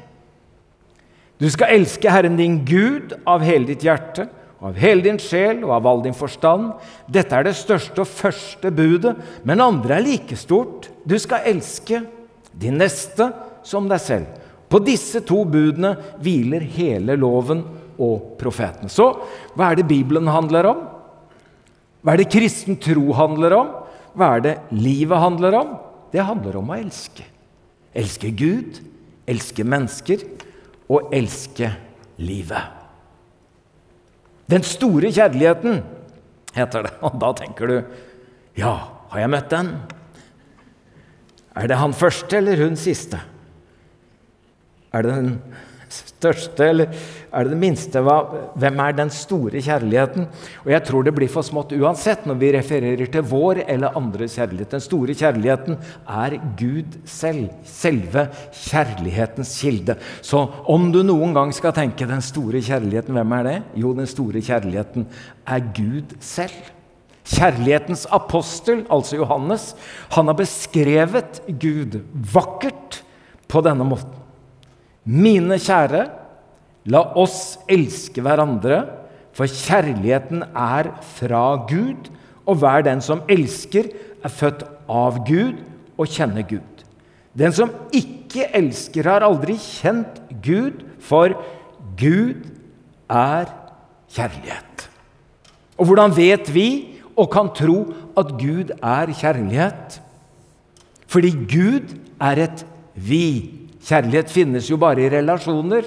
du 1.38 1.46
skal 1.50 1.76
elske 1.76 2.10
Herren 2.10 2.36
din 2.38 2.60
Gud 2.66 3.14
av 3.28 3.44
hele 3.46 3.70
ditt 3.70 3.84
hjerte, 3.86 4.26
av 4.58 4.74
hele 4.74 5.04
din 5.04 5.20
sjel 5.22 5.60
og 5.62 5.76
av 5.76 5.86
all 5.86 6.00
din 6.02 6.16
forstand. 6.18 6.72
Dette 7.06 7.36
er 7.36 7.46
det 7.46 7.54
største 7.54 8.02
og 8.02 8.10
første 8.10 8.72
budet, 8.74 9.14
men 9.46 9.62
andre 9.62 9.98
er 9.98 10.06
like 10.06 10.38
stort. 10.38 10.88
Du 11.06 11.14
skal 11.22 11.46
elske 11.46 12.02
din 12.58 12.80
neste 12.80 13.30
som 13.62 13.86
deg 13.90 14.02
selv. 14.02 14.26
På 14.68 14.80
disse 14.82 15.22
to 15.24 15.44
budene 15.48 15.94
hviler 16.18 16.64
hele 16.74 17.14
loven 17.16 17.62
og 18.02 18.34
profetene. 18.40 18.90
Så 18.90 19.06
hva 19.54 19.70
er 19.70 19.78
det 19.78 19.88
Bibelen 19.88 20.26
handler 20.28 20.66
om? 20.72 20.82
Hva 22.02 22.14
er 22.14 22.22
det 22.22 22.32
kristen 22.34 22.80
tro 22.82 23.14
handler 23.14 23.54
om? 23.56 23.70
Hva 24.18 24.34
er 24.34 24.44
det 24.44 24.56
livet 24.74 25.22
handler 25.22 25.54
om? 25.60 25.72
Det 26.10 26.24
handler 26.24 26.58
om 26.58 26.74
å 26.74 26.78
elske. 26.78 27.22
Elske 27.94 28.34
Gud, 28.34 28.82
elske 29.28 29.64
mennesker 29.66 30.26
å 30.88 31.00
elske 31.14 31.70
livet. 32.18 32.74
Den 34.48 34.64
store 34.64 35.12
kjærligheten, 35.12 35.82
heter 36.56 36.86
det. 36.86 36.94
Og 37.06 37.18
da 37.20 37.32
tenker 37.36 37.70
du 37.70 37.78
Ja, 38.58 38.74
har 39.12 39.22
jeg 39.22 39.32
møtt 39.32 39.52
den? 39.52 39.74
Er 41.58 41.68
det 41.70 41.78
han 41.80 41.94
første 41.96 42.38
eller 42.38 42.60
hun 42.64 42.78
siste? 42.78 43.20
Er 44.94 45.04
det 45.04 45.14
den 45.14 45.30
største, 45.92 46.64
eller 46.64 46.92
er 47.32 47.44
det 47.44 47.52
det 47.52 47.60
minste? 47.60 48.00
Hva, 48.04 48.16
hvem 48.58 48.80
er 48.80 48.94
den 48.96 49.10
store 49.12 49.60
kjærligheten? 49.64 50.28
Og 50.64 50.70
Jeg 50.72 50.84
tror 50.88 51.04
det 51.04 51.14
blir 51.16 51.30
for 51.32 51.46
smått 51.46 51.74
uansett 51.76 52.24
når 52.28 52.38
vi 52.40 52.52
refererer 52.56 53.10
til 53.12 53.26
vår 53.28 53.62
eller 53.66 53.96
andres 53.98 54.38
kjærlighet. 54.38 54.72
Den 54.72 54.84
store 54.84 55.16
kjærligheten 55.18 55.78
er 56.08 56.38
Gud 56.58 56.98
selv. 57.04 57.50
Selve 57.68 58.28
kjærlighetens 58.54 59.52
kilde. 59.60 59.98
Så 60.22 60.46
om 60.68 60.88
du 60.94 61.02
noen 61.06 61.36
gang 61.36 61.52
skal 61.56 61.76
tenke 61.76 62.08
den 62.08 62.24
store 62.24 62.62
kjærligheten, 62.64 63.16
hvem 63.16 63.36
er 63.38 63.48
det? 63.48 63.56
Jo, 63.84 63.92
den 63.96 64.08
store 64.08 64.42
kjærligheten 64.44 65.08
er 65.46 65.70
Gud 65.76 66.16
selv. 66.24 66.72
Kjærlighetens 67.28 68.06
apostel, 68.14 68.86
altså 68.88 69.18
Johannes, 69.20 69.74
han 70.14 70.30
har 70.30 70.36
beskrevet 70.38 71.42
Gud 71.60 72.00
vakkert 72.32 73.02
på 73.48 73.60
denne 73.64 73.84
måten. 73.84 74.16
Mine 75.08 75.56
kjære, 75.60 76.06
la 76.88 77.04
oss 77.18 77.58
elske 77.70 78.22
hverandre, 78.24 78.82
for 79.36 79.46
kjærligheten 79.46 80.42
er 80.50 80.90
fra 81.16 81.44
Gud, 81.68 82.08
og 82.48 82.58
hver 82.62 82.82
den 82.86 83.02
som 83.04 83.22
elsker, 83.30 83.90
er 84.24 84.32
født 84.32 84.64
av 84.90 85.20
Gud 85.28 85.60
og 85.98 86.10
kjenner 86.10 86.46
Gud. 86.48 86.82
Den 87.38 87.54
som 87.54 87.70
ikke 87.94 88.48
elsker, 88.56 89.06
har 89.06 89.26
aldri 89.26 89.54
kjent 89.60 90.18
Gud, 90.42 90.82
for 90.98 91.36
Gud 91.98 92.48
er 93.08 93.52
kjærlighet. 94.10 94.88
Og 95.78 95.86
hvordan 95.86 96.16
vet 96.16 96.50
vi 96.50 96.68
og 97.14 97.30
kan 97.30 97.52
tro 97.54 97.84
at 98.18 98.34
Gud 98.40 98.72
er 98.82 99.12
kjærlighet? 99.14 100.00
Fordi 101.08 101.30
Gud 101.48 101.94
er 102.20 102.42
et 102.48 102.64
vi. 102.94 103.54
Kjærlighet 103.86 104.32
finnes 104.32 104.66
jo 104.70 104.80
bare 104.80 105.04
i 105.04 105.12
relasjoner. 105.12 105.86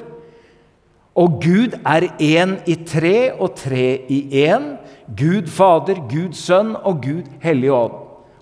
Og 1.15 1.41
Gud 1.43 1.75
er 1.83 2.07
én 2.23 2.53
i 2.69 2.75
tre 2.87 3.33
og 3.35 3.55
tre 3.59 3.99
i 4.07 4.21
én. 4.47 4.77
Gud 5.11 5.49
Fader, 5.51 5.99
Gud 6.07 6.33
Sønn 6.37 6.75
og 6.75 7.01
Gud 7.03 7.23
Hellige 7.43 7.73
Ånd. 7.75 7.93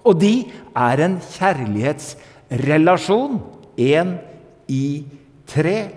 Og 0.05 0.19
de 0.21 0.45
er 0.77 1.05
en 1.05 1.17
kjærlighetsrelasjon. 1.33 3.39
Én 3.79 4.17
i 4.67 5.03
tre. 5.49 5.89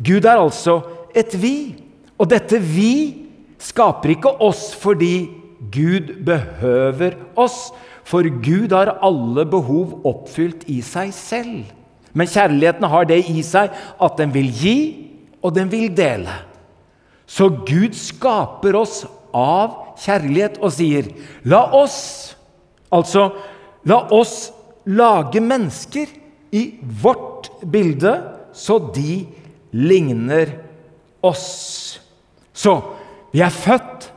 Gud 0.00 0.24
er 0.24 0.40
altså 0.40 0.80
et 1.14 1.42
vi. 1.42 1.74
Og 2.16 2.30
dette 2.30 2.58
vi 2.60 3.16
skaper 3.60 4.08
ikke 4.16 4.40
oss 4.40 4.74
fordi 4.76 5.28
Gud 5.72 6.24
behøver 6.24 7.16
oss, 7.36 7.72
for 8.06 8.22
Gud 8.22 8.72
har 8.72 8.98
alle 9.04 9.44
behov 9.50 10.00
oppfylt 10.06 10.64
i 10.70 10.80
seg 10.84 11.12
selv. 11.16 11.64
Men 12.16 12.28
kjærligheten 12.30 12.86
har 12.88 13.04
det 13.08 13.24
i 13.28 13.42
seg 13.44 13.72
at 14.00 14.20
den 14.20 14.32
vil 14.32 14.48
gi, 14.54 15.05
og 15.46 15.54
den 15.54 15.70
vil 15.70 15.92
dele. 15.94 16.32
Så 17.26 17.48
Gud 17.66 17.94
skaper 17.98 18.78
oss 18.78 19.04
av 19.34 19.94
kjærlighet 20.02 20.58
og 20.58 20.72
sier, 20.74 21.06
'La 21.44 21.66
oss' 21.74 22.34
Altså, 22.92 23.32
la 23.84 23.98
oss 24.14 24.52
lage 24.86 25.40
mennesker 25.42 26.10
i 26.54 26.62
vårt 27.02 27.50
bilde, 27.66 28.12
så 28.54 28.78
de 28.94 29.26
ligner 29.74 30.52
oss. 31.26 31.98
Så 32.54 32.78
vi 33.34 33.42
er 33.44 33.52
født 33.52 34.08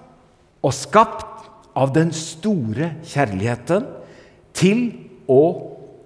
og 0.64 0.76
skapt 0.76 1.50
av 1.76 1.94
den 1.96 2.14
store 2.16 2.94
kjærligheten 3.10 3.88
til 4.56 4.86
å 5.30 5.44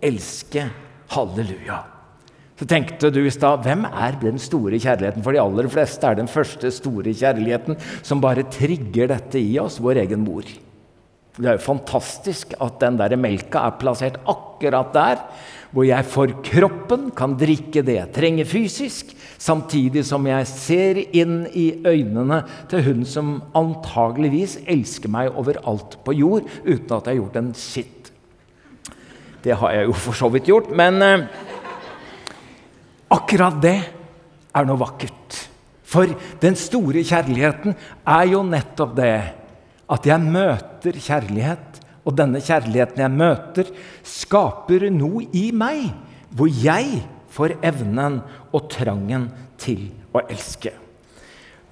elske 0.03 0.70
Halleluja. 1.13 1.93
Så 2.63 2.67
tenkte 2.72 3.10
du 3.12 3.17
i 3.27 3.32
stad 3.34 3.65
hvem 3.65 3.82
er 3.84 4.15
den 4.22 4.38
store 4.39 4.77
kjærligheten? 4.79 5.20
For 5.25 5.36
de 5.36 5.39
aller 5.41 5.65
fleste 5.67 6.08
er 6.08 6.15
den 6.15 6.29
første 6.32 6.70
store 6.72 7.12
kjærligheten 7.12 7.75
som 8.08 8.22
bare 8.24 8.46
trigger 8.48 9.10
dette 9.12 9.36
i 9.36 9.58
oss, 9.60 9.82
vår 9.84 10.00
egen 10.05 10.22
mor. 10.24 10.48
Det 11.36 11.43
er 11.43 11.58
jo 11.58 11.65
fantastisk 11.65 12.53
at 12.63 12.77
den 12.79 12.96
der 13.01 13.17
melka 13.20 13.65
er 13.67 13.75
plassert 13.82 14.15
akkurat 14.32 14.93
der, 14.96 15.25
hvor 15.75 15.84
jeg 15.89 16.08
for 16.08 16.32
kroppen 16.46 17.10
kan 17.17 17.34
drikke 17.41 17.84
det 17.84 17.98
jeg 17.98 18.13
trenger 18.15 18.48
fysisk, 18.48 19.12
samtidig 19.36 20.05
som 20.08 20.24
jeg 20.32 20.48
ser 20.48 21.01
inn 21.03 21.41
i 21.51 21.65
øynene 21.84 22.46
til 22.72 22.86
hun 22.88 23.03
som 23.03 23.34
antageligvis 23.60 24.62
elsker 24.63 25.12
meg 25.12 25.36
overalt 25.36 26.00
på 26.08 26.15
jord, 26.15 26.48
uten 26.63 26.96
at 26.96 27.12
jeg 27.12 27.17
har 27.17 27.22
gjort 27.25 27.41
en 27.43 27.51
skitt 27.60 28.03
det 29.43 29.58
har 29.60 29.74
jeg 29.75 29.89
jo 29.89 29.96
for 29.98 30.15
så 30.15 30.29
vidt 30.32 30.48
gjort. 30.48 30.70
Men 30.75 31.01
eh, 31.03 31.25
akkurat 33.13 33.60
det 33.62 33.77
er 34.53 34.67
noe 34.67 34.82
vakkert. 34.82 35.39
For 35.84 36.10
den 36.41 36.58
store 36.58 37.03
kjærligheten 37.05 37.75
er 38.10 38.27
jo 38.32 38.41
nettopp 38.48 38.96
det 38.98 39.15
at 39.93 40.08
jeg 40.10 40.25
møter 40.25 40.98
kjærlighet. 40.98 41.82
Og 42.03 42.15
denne 42.17 42.41
kjærligheten 42.43 43.00
jeg 43.00 43.15
møter, 43.15 43.70
skaper 44.03 44.89
noe 44.91 45.24
i 45.32 45.46
meg, 45.55 45.86
hvor 46.36 46.51
jeg 46.51 47.00
får 47.32 47.55
evnen 47.63 48.20
og 48.51 48.67
trangen 48.74 49.29
til 49.62 49.88
å 50.12 50.25
elske. 50.27 50.74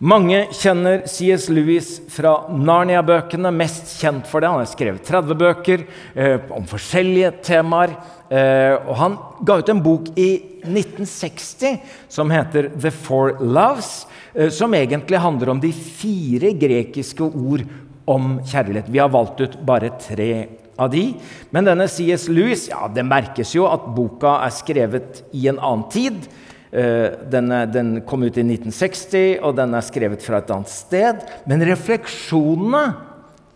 Mange 0.01 0.47
kjenner 0.57 1.03
C.S. 1.05 1.43
Lewis 1.53 1.99
fra 2.09 2.47
Narnia-bøkene, 2.49 3.51
mest 3.53 3.91
kjent 3.99 4.25
for 4.25 4.41
det. 4.41 4.49
Han 4.49 4.63
har 4.63 4.69
skrevet 4.71 5.05
30 5.05 5.37
bøker 5.37 5.83
eh, 6.17 6.47
om 6.57 6.65
forskjellige 6.65 7.29
temaer. 7.45 7.93
Eh, 8.33 8.79
og 8.79 8.95
han 8.97 9.19
ga 9.45 9.59
ut 9.61 9.69
en 9.69 9.83
bok 9.85 10.09
i 10.17 10.31
1960 10.63 11.77
som 12.09 12.33
heter 12.33 12.71
'The 12.73 12.89
Four 12.89 13.45
Loves', 13.45 14.07
eh, 14.33 14.49
som 14.49 14.73
egentlig 14.73 15.21
handler 15.21 15.53
om 15.53 15.61
de 15.61 15.69
fire 15.71 16.49
grekiske 16.57 17.21
ord 17.21 17.61
om 18.09 18.39
kjærlighet. 18.41 18.89
Vi 18.89 18.97
har 18.97 19.13
valgt 19.13 19.41
ut 19.41 19.61
bare 19.61 19.93
tre 20.01 20.47
av 20.79 20.89
de. 20.89 21.13
Men 21.51 21.67
denne 21.69 21.85
C.S. 21.85 22.25
Lewis 22.25 22.69
ja, 22.73 22.87
Det 22.87 23.05
merkes 23.05 23.53
jo 23.53 23.69
at 23.69 23.85
boka 23.93 24.39
er 24.41 24.49
skrevet 24.49 25.21
i 25.31 25.45
en 25.51 25.61
annen 25.61 25.85
tid. 25.93 26.25
Eh, 26.71 27.11
den, 27.27 27.51
den, 27.73 27.93
kom 28.07 28.23
ut 28.23 28.37
i 28.39 28.45
1960, 28.45 29.41
og 29.43 29.55
den 29.59 29.75
er 29.75 29.83
skrevet 29.83 30.23
fra 30.23 30.39
et 30.39 30.51
annet 30.55 30.71
sted. 30.71 31.23
Men 31.49 31.65
refleksjonene 31.67 32.83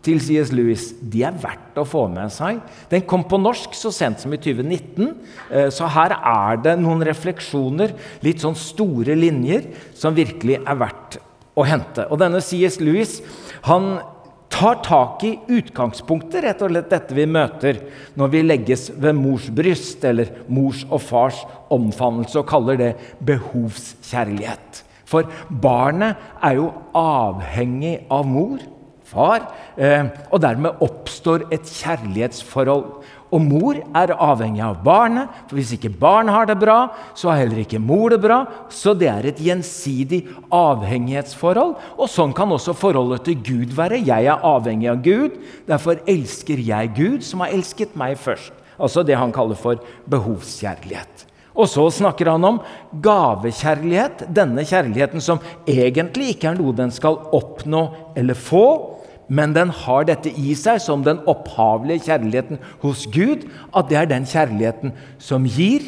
til 0.05 0.19
C.S. 0.21 0.51
Lewis 0.53 0.89
de 1.01 1.23
er 1.25 1.37
verdt 1.41 1.79
å 1.79 1.85
få 1.87 2.05
med 2.11 2.33
seg. 2.33 2.59
Den 2.91 3.05
kom 3.09 3.23
på 3.25 3.39
norsk 3.41 3.73
så 3.77 3.89
sent 3.95 4.21
som 4.21 4.35
i 4.35 4.41
2019, 4.41 5.13
eh, 5.49 5.69
så 5.73 5.89
her 5.95 6.17
er 6.19 6.59
det 6.65 6.75
noen 6.81 7.05
refleksjoner, 7.07 7.95
litt 8.25 8.43
sånn 8.43 8.57
store 8.59 9.15
linjer, 9.17 9.71
som 9.97 10.17
virkelig 10.17 10.59
er 10.61 10.81
verdt 10.83 11.19
å 11.55 11.65
hente. 11.65 12.05
Og 12.11 12.19
denne 12.21 12.43
C.S. 12.43 12.81
Lewis 12.83 13.21
han 13.65 13.95
tar 14.55 14.79
tak 14.85 15.23
i 15.27 15.33
utgangspunktet, 15.51 16.43
rett 16.45 16.61
og 16.63 16.71
slett 16.71 16.91
dette 16.93 17.15
vi 17.17 17.25
møter 17.27 17.81
når 18.15 18.31
vi 18.31 18.43
legges 18.45 18.87
ved 18.95 19.17
mors 19.17 19.49
bryst 19.51 20.05
eller 20.07 20.31
mors 20.47 20.85
og 20.87 21.01
fars 21.03 21.41
omfavnelse, 21.73 22.39
og 22.39 22.47
kaller 22.49 22.79
det 22.79 22.91
behovskjærlighet. 23.27 24.83
For 25.05 25.27
barnet 25.49 26.21
er 26.43 26.57
jo 26.57 26.69
avhengig 26.97 27.97
av 28.11 28.25
mor, 28.29 28.63
far, 29.05 29.51
eh, 29.77 30.07
og 30.31 30.41
dermed 30.41 30.81
oppstår 30.83 31.45
et 31.53 31.67
kjærlighetsforhold. 31.69 32.87
Og 33.35 33.43
mor 33.43 33.75
er 33.75 34.13
avhengig 34.15 34.61
av 34.63 34.77
barnet, 34.85 35.31
for 35.49 35.59
hvis 35.59 35.73
ikke 35.75 35.91
barn 35.99 36.29
har 36.31 36.47
det 36.47 36.55
bra, 36.61 36.77
så 37.17 37.31
har 37.33 37.41
heller 37.41 37.65
ikke 37.65 37.81
mor 37.83 38.13
det 38.13 38.21
bra. 38.23 38.45
Så 38.71 38.93
det 38.95 39.09
er 39.11 39.27
et 39.27 39.41
gjensidig 39.43 40.21
avhengighetsforhold. 40.55 41.75
Og 41.99 42.11
sånn 42.11 42.35
kan 42.37 42.53
også 42.55 42.77
forholdet 42.77 43.25
til 43.27 43.41
Gud 43.43 43.75
være. 43.75 43.99
Jeg 44.07 44.31
er 44.31 44.47
avhengig 44.47 44.87
av 44.93 45.03
Gud, 45.03 45.35
derfor 45.67 45.99
elsker 46.07 46.63
jeg 46.63 46.95
Gud, 46.95 47.27
som 47.27 47.43
har 47.43 47.51
elsket 47.55 47.97
meg 47.99 48.15
først. 48.21 48.55
Altså 48.79 49.03
det 49.07 49.19
han 49.19 49.35
kaller 49.35 49.59
for 49.59 49.83
behovskjærlighet. 50.11 51.27
Og 51.55 51.69
så 51.71 51.85
snakker 52.01 52.27
han 52.33 52.43
om 52.43 52.57
gavekjærlighet, 53.03 54.25
denne 54.35 54.65
kjærligheten 54.67 55.23
som 55.23 55.39
egentlig 55.67 56.33
ikke 56.33 56.51
er 56.51 56.59
noe 56.59 56.75
den 56.75 56.91
skal 56.91 57.15
oppnå 57.35 57.87
eller 58.19 58.35
få, 58.35 58.65
men 59.27 59.55
den 59.55 59.71
har 59.73 60.05
dette 60.07 60.29
i 60.29 60.53
seg 60.57 60.79
som 60.83 61.03
den 61.05 61.21
opphavlige 61.29 62.05
kjærligheten 62.09 62.59
hos 62.83 63.05
Gud, 63.11 63.45
at 63.73 63.89
det 63.89 63.99
er 63.99 64.09
den 64.11 64.27
kjærligheten 64.29 64.95
som 65.17 65.47
gir, 65.49 65.85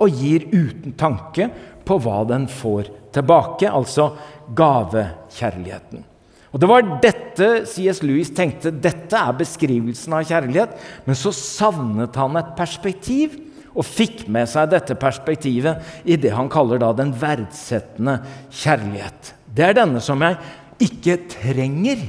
og 0.00 0.16
gir 0.16 0.46
uten 0.48 0.94
tanke 0.96 1.50
på 1.84 1.98
hva 2.00 2.22
den 2.28 2.46
får 2.48 2.88
tilbake, 3.12 3.68
altså 3.68 4.14
gavekjærligheten. 4.56 6.06
Og 6.50 6.58
Det 6.58 6.66
var 6.66 6.86
dette 7.02 7.48
C.S. 7.68 8.00
Lewis 8.02 8.32
tenkte 8.34 8.72
dette 8.74 9.14
er 9.14 9.36
beskrivelsen 9.38 10.16
av 10.16 10.26
kjærlighet. 10.26 10.72
Men 11.06 11.18
så 11.18 11.30
savnet 11.36 12.16
han 12.18 12.38
et 12.40 12.56
perspektiv, 12.58 13.36
og 13.70 13.86
fikk 13.86 14.24
med 14.26 14.48
seg 14.50 14.72
dette 14.72 14.96
perspektivet 14.98 16.02
i 16.02 16.16
det 16.18 16.32
han 16.34 16.48
kaller 16.50 16.80
da 16.82 16.88
den 16.96 17.12
verdsettende 17.14 18.16
kjærlighet. 18.50 19.30
Det 19.46 19.68
er 19.68 19.76
denne 19.78 20.02
som 20.02 20.18
jeg 20.26 20.40
ikke 20.82 21.20
trenger 21.36 22.02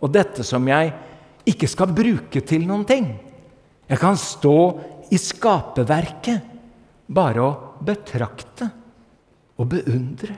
og 0.00 0.12
dette 0.12 0.44
som 0.46 0.66
jeg 0.68 0.92
ikke 1.46 1.68
skal 1.70 1.94
bruke 1.94 2.42
til 2.44 2.66
noen 2.66 2.84
ting. 2.88 3.06
Jeg 3.86 4.00
kan 4.02 4.18
stå 4.18 4.56
i 5.14 5.18
skaperverket, 5.20 6.54
bare 7.06 7.44
å 7.44 7.52
betrakte. 7.86 8.72
og 9.56 9.70
beundre. 9.72 10.34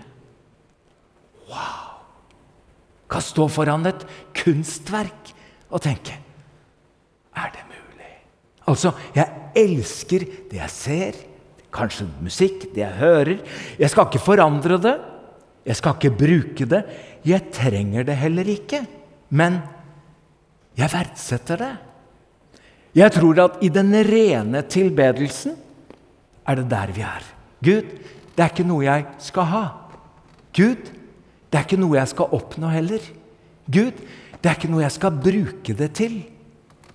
Wow! 1.49 1.89
Kan 3.11 3.25
stå 3.25 3.49
foran 3.51 3.89
et 3.91 4.05
kunstverk 4.37 5.33
og 5.73 5.83
tenke 5.83 6.15
Er 7.35 7.51
det 7.51 7.65
mulig? 7.67 8.13
Altså, 8.71 8.93
jeg 9.17 9.27
elsker 9.59 10.27
det 10.53 10.61
jeg 10.61 10.71
ser, 10.71 11.19
kanskje 11.75 12.07
musikk, 12.23 12.69
det 12.75 12.85
jeg 12.85 12.99
hører. 13.01 13.43
Jeg 13.81 13.91
skal 13.91 14.07
ikke 14.07 14.23
forandre 14.23 14.79
det. 14.83 14.95
Jeg 15.67 15.81
skal 15.81 15.99
ikke 15.99 16.15
bruke 16.23 16.69
det. 16.69 16.85
Jeg 17.27 17.51
trenger 17.55 18.07
det 18.07 18.17
heller 18.23 18.55
ikke. 18.55 18.85
Men 19.31 19.61
jeg 20.79 20.91
verdsetter 20.93 21.61
det. 21.61 21.75
Jeg 22.97 23.13
tror 23.15 23.41
at 23.45 23.59
i 23.63 23.71
den 23.73 23.93
rene 23.93 24.63
tilbedelsen 24.71 25.57
er 26.49 26.59
det 26.59 26.69
der 26.71 26.95
vi 26.95 27.05
er. 27.05 27.27
Gud, 27.65 27.91
det 28.37 28.45
er 28.45 28.53
ikke 28.53 28.67
noe 28.67 28.87
jeg 28.87 29.05
skal 29.23 29.51
ha. 29.51 29.65
Gud, 30.57 30.91
det 31.49 31.59
er 31.59 31.67
ikke 31.67 31.81
noe 31.81 31.99
jeg 31.99 32.13
skal 32.15 32.35
oppnå 32.39 32.71
heller. 32.73 33.05
Gud, 33.69 34.01
det 34.39 34.51
er 34.51 34.57
ikke 34.57 34.71
noe 34.73 34.85
jeg 34.85 34.95
skal 34.97 35.21
bruke 35.23 35.77
det 35.77 35.91
til. 35.99 36.21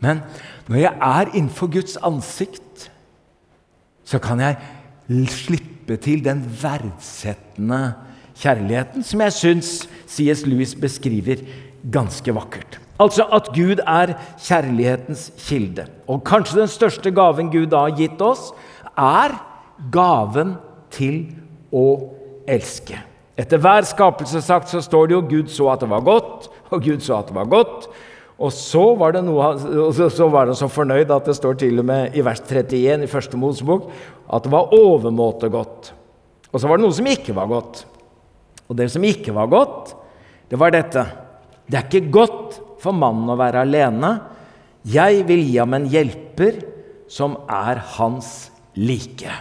Men 0.04 0.24
når 0.68 0.82
jeg 0.82 0.94
er 0.94 1.34
innenfor 1.34 1.70
Guds 1.72 1.98
ansikt, 2.04 2.90
så 4.04 4.20
kan 4.20 4.42
jeg 4.44 4.58
slippe 5.32 5.98
til 6.02 6.24
den 6.26 6.44
verdsettende 6.62 7.94
kjærligheten 8.40 9.04
som 9.06 9.22
jeg 9.22 9.36
syns 9.36 9.72
C.S. 10.10 10.46
Lewis 10.48 10.74
beskriver 10.76 11.44
ganske 11.92 12.36
vakkert. 12.36 12.80
Altså 13.02 13.26
at 13.34 13.50
Gud 13.56 13.82
er 13.82 14.14
kjærlighetens 14.40 15.32
kilde. 15.48 15.88
Og 16.08 16.24
kanskje 16.26 16.62
den 16.62 16.72
største 16.72 17.12
gaven 17.12 17.50
Gud 17.52 17.74
har 17.74 17.96
gitt 17.98 18.22
oss, 18.22 18.52
er 18.94 19.36
gaven 19.92 20.56
til 20.94 21.26
å 21.74 21.88
elske. 22.48 23.00
Etter 23.40 23.58
hver 23.58 23.86
skapelse 23.90 24.44
sagt 24.46 24.70
så 24.70 24.82
står 24.84 25.08
det 25.10 25.16
jo 25.16 25.22
'Gud 25.22 25.50
så 25.50 25.72
at 25.74 25.82
det 25.82 25.90
var 25.90 26.06
godt', 26.06 26.50
og 26.70 26.84
Gud 26.84 27.02
så 27.02 27.18
at 27.18 27.28
det 27.28 27.36
var 27.36 27.50
godt. 27.50 27.88
Og 28.38 28.52
så 28.52 28.96
var, 28.98 29.16
noe, 29.22 29.54
så 30.10 30.28
var 30.28 30.50
han 30.50 30.58
så 30.58 30.68
fornøyd 30.68 31.12
at 31.14 31.26
det 31.26 31.36
står 31.38 31.58
til 31.62 31.80
og 31.80 31.86
med 31.86 32.16
i 32.18 32.24
vers 32.26 32.42
31 32.42 33.06
i 33.06 33.08
første 33.08 33.38
Mosebok 33.38 33.90
at 34.34 34.44
det 34.44 34.52
var 34.52 34.74
overmåte 34.74 35.50
godt. 35.50 35.94
Og 36.52 36.62
så 36.62 36.68
var 36.68 36.78
det 36.78 36.86
noe 36.86 36.96
som 36.96 37.08
ikke 37.08 37.36
var 37.36 37.48
godt. 37.48 37.86
Og 38.68 38.78
det 38.78 38.90
som 38.92 39.04
ikke 39.04 39.34
var 39.36 39.48
godt, 39.48 39.94
det 40.50 40.60
var 40.60 40.74
dette. 40.74 41.06
Det 41.68 41.80
er 41.80 41.88
ikke 41.88 42.14
godt 42.14 42.60
for 42.84 42.96
mannen 42.96 43.30
å 43.32 43.40
være 43.40 43.64
alene. 43.64 44.14
Jeg 44.84 45.24
vil 45.28 45.44
gi 45.48 45.58
ham 45.62 45.76
en 45.78 45.88
hjelper 45.90 46.60
som 47.12 47.38
er 47.48 47.80
hans 47.96 48.52
like. 48.76 49.32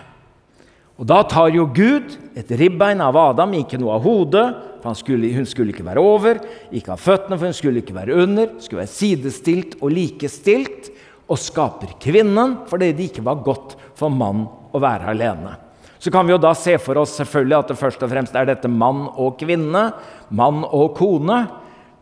Og 1.00 1.08
Da 1.08 1.22
tar 1.26 1.50
jo 1.50 1.66
Gud 1.66 2.14
et 2.38 2.50
ribbein 2.60 3.00
av 3.02 3.16
Adam, 3.18 3.54
ikke 3.58 3.80
noe 3.80 3.96
av 3.96 4.04
hodet. 4.06 4.46
for 4.82 4.94
skulle, 4.94 5.32
Hun 5.34 5.46
skulle 5.46 5.72
ikke 5.72 5.86
være 5.86 6.00
over, 6.00 6.40
ikke 6.70 6.92
av 6.92 6.98
føttene, 6.98 7.38
for 7.38 7.46
hun 7.46 7.54
skulle 7.54 7.82
ikke 7.82 7.94
være 7.94 8.22
under. 8.22 8.60
Skulle 8.60 8.82
være 8.82 8.98
sidestilt 8.98 9.76
og 9.80 9.90
likestilt. 9.90 10.90
Og 11.28 11.38
skaper 11.38 11.94
kvinnen 11.98 12.66
fordi 12.68 12.92
det 12.92 13.10
ikke 13.10 13.24
var 13.24 13.42
godt 13.42 13.76
for 13.94 14.10
mann 14.10 14.46
å 14.72 14.78
være 14.78 15.08
alene. 15.08 15.56
Så 15.98 16.10
kan 16.10 16.26
vi 16.26 16.32
jo 16.32 16.38
da 16.38 16.52
se 16.54 16.76
for 16.78 16.98
oss 16.98 17.14
selvfølgelig 17.14 17.58
at 17.58 17.68
det 17.68 17.78
først 17.78 18.02
og 18.02 18.10
fremst 18.10 18.34
er 18.34 18.44
dette 18.44 18.68
mann 18.68 19.04
og 19.16 19.38
kvinne, 19.38 19.92
mann 20.30 20.64
og 20.64 20.96
kone. 20.98 21.46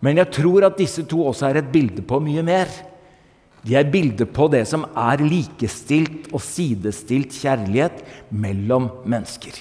Men 0.00 0.20
jeg 0.20 0.32
tror 0.32 0.64
at 0.68 0.78
disse 0.80 1.04
to 1.08 1.24
også 1.28 1.50
er 1.50 1.60
et 1.60 1.72
bilde 1.72 2.04
på 2.06 2.20
mye 2.24 2.44
mer. 2.44 2.70
De 3.66 3.76
er 3.76 3.90
bilder 3.92 4.28
på 4.32 4.46
det 4.52 4.62
som 4.68 4.86
er 4.96 5.20
likestilt 5.20 6.30
og 6.32 6.40
sidestilt 6.44 7.34
kjærlighet 7.36 8.00
mellom 8.32 8.88
mennesker. 9.04 9.52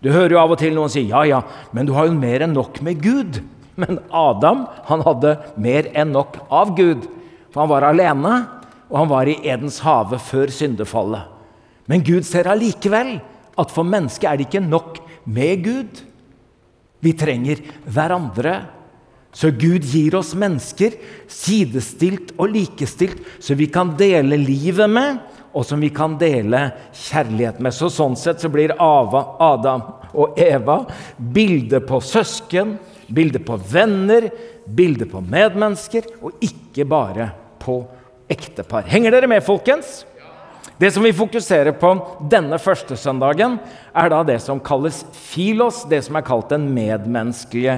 Du 0.00 0.10
hører 0.12 0.34
jo 0.34 0.40
av 0.40 0.52
og 0.52 0.60
til 0.60 0.76
noen 0.76 0.92
si 0.92 1.06
ja, 1.08 1.24
ja, 1.28 1.40
men 1.76 1.88
du 1.88 1.94
har 1.96 2.08
jo 2.08 2.16
mer 2.16 2.44
enn 2.44 2.56
nok 2.56 2.80
med 2.84 3.00
Gud. 3.04 3.40
Men 3.80 4.00
Adam 4.12 4.66
han 4.88 5.04
hadde 5.06 5.34
mer 5.60 5.88
enn 5.96 6.12
nok 6.12 6.36
av 6.52 6.74
Gud. 6.76 7.06
For 7.50 7.64
han 7.64 7.72
var 7.72 7.88
alene, 7.88 8.34
og 8.90 8.96
han 8.98 9.10
var 9.10 9.28
i 9.30 9.38
Edens 9.46 9.80
hage 9.84 10.18
før 10.22 10.52
syndefallet. 10.52 11.24
Men 11.90 12.04
Gud 12.06 12.26
ser 12.28 12.48
allikevel 12.50 13.16
at 13.58 13.72
for 13.72 13.86
mennesket 13.86 14.28
er 14.28 14.38
det 14.38 14.48
ikke 14.48 14.62
nok 14.62 15.00
med 15.30 15.64
Gud. 15.64 16.04
Vi 17.00 17.14
trenger 17.16 17.62
hverandre. 17.88 18.60
Så 19.32 19.50
Gud 19.54 19.84
gir 19.86 20.14
oss 20.18 20.32
mennesker 20.34 20.96
sidestilt 21.30 22.32
og 22.36 22.50
likestilt, 22.54 23.20
så 23.38 23.54
vi 23.54 23.68
kan 23.70 23.94
dele 23.98 24.38
livet 24.40 24.90
med, 24.90 25.20
og 25.54 25.66
som 25.66 25.82
vi 25.82 25.90
kan 25.94 26.16
dele 26.18 26.68
kjærlighet 26.94 27.60
med. 27.62 27.74
Så 27.74 27.90
Sånn 27.90 28.16
sett 28.18 28.42
så 28.42 28.50
blir 28.50 28.74
Ava, 28.78 29.22
Adam 29.42 29.82
og 30.10 30.38
Eva 30.38 30.82
bildet 31.18 31.86
på 31.86 32.02
søsken, 32.02 32.76
bildet 33.10 33.46
på 33.46 33.58
venner, 33.70 34.28
bildet 34.66 35.10
på 35.10 35.22
medmennesker, 35.22 36.06
og 36.22 36.38
ikke 36.42 36.86
bare 36.86 37.32
på 37.62 37.82
ektepar. 38.30 38.86
Henger 38.86 39.14
dere 39.14 39.30
med, 39.30 39.42
folkens? 39.46 40.04
Det 40.80 40.88
som 40.94 41.04
vi 41.04 41.12
fokuserer 41.12 41.74
på 41.76 41.90
denne 42.32 42.56
første 42.62 42.96
søndagen, 42.96 43.58
er 43.92 44.08
da 44.08 44.22
det 44.24 44.38
som 44.40 44.62
kalles 44.64 45.02
filos, 45.12 45.82
det 45.90 45.98
som 46.06 46.16
er 46.16 46.24
kalt 46.24 46.54
den 46.54 46.70
medmenneskelige 46.72 47.74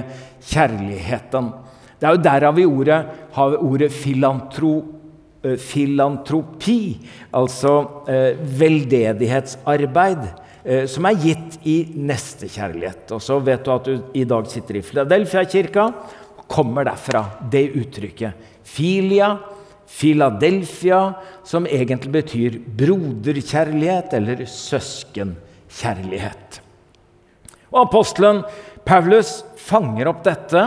kjærligheten. 0.49 1.51
Det 1.99 2.07
er 2.07 2.17
jo 2.17 2.25
derav 2.25 2.55
vi 2.57 2.65
ordet, 2.67 2.99
har 3.31 3.55
ordet 3.63 3.91
filantro, 3.95 4.73
eh, 5.43 5.57
filantropi, 5.57 6.99
altså 7.33 8.03
eh, 8.11 8.35
veldedighetsarbeid, 8.59 10.25
eh, 10.65 10.85
som 10.91 11.07
er 11.07 11.21
gitt 11.23 11.57
i 11.63 11.77
nestekjærlighet. 11.95 13.15
Og 13.15 13.23
så 13.23 13.39
vet 13.39 13.63
du 13.63 13.71
at 13.71 13.87
du 13.87 14.19
i 14.19 14.25
dag 14.27 14.51
sitter 14.51 14.79
i 14.79 14.83
Philadelphia-kirka. 14.83 15.87
Kommer 16.47 16.85
derfra, 16.85 17.23
det 17.49 17.69
uttrykket. 17.79 18.33
Filia, 18.63 19.37
Philadelphia, 19.87 21.13
som 21.45 21.67
egentlig 21.67 22.11
betyr 22.11 22.59
broderkjærlighet 22.77 24.13
eller 24.17 24.45
søskenkjærlighet. 24.49 26.61
Og 27.73 27.87
Apostelen 27.87 28.43
Paulus 28.85 29.41
fanger 29.59 30.09
opp 30.11 30.23
dette 30.25 30.63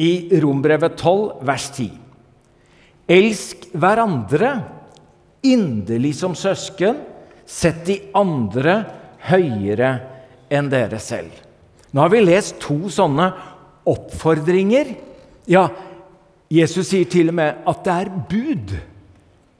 i 0.00 0.40
Rombrevet 0.42 0.96
12, 0.98 1.44
vers 1.46 1.68
10. 1.76 1.90
Elsk 3.14 3.68
hverandre 3.76 4.54
inderlig 5.44 6.14
som 6.18 6.34
søsken. 6.38 6.98
Sett 7.44 7.84
de 7.86 7.98
andre 8.16 8.78
høyere 9.28 9.90
enn 10.52 10.70
dere 10.72 10.98
selv. 11.02 11.32
Nå 11.92 12.02
har 12.02 12.10
vi 12.10 12.24
lest 12.24 12.56
to 12.62 12.88
sånne 12.90 13.28
oppfordringer. 13.86 14.94
Ja, 15.46 15.68
Jesus 16.50 16.88
sier 16.90 17.08
til 17.10 17.30
og 17.30 17.38
med 17.38 17.64
at 17.68 17.84
det 17.84 17.94
er 17.94 18.12
bud. 18.30 18.74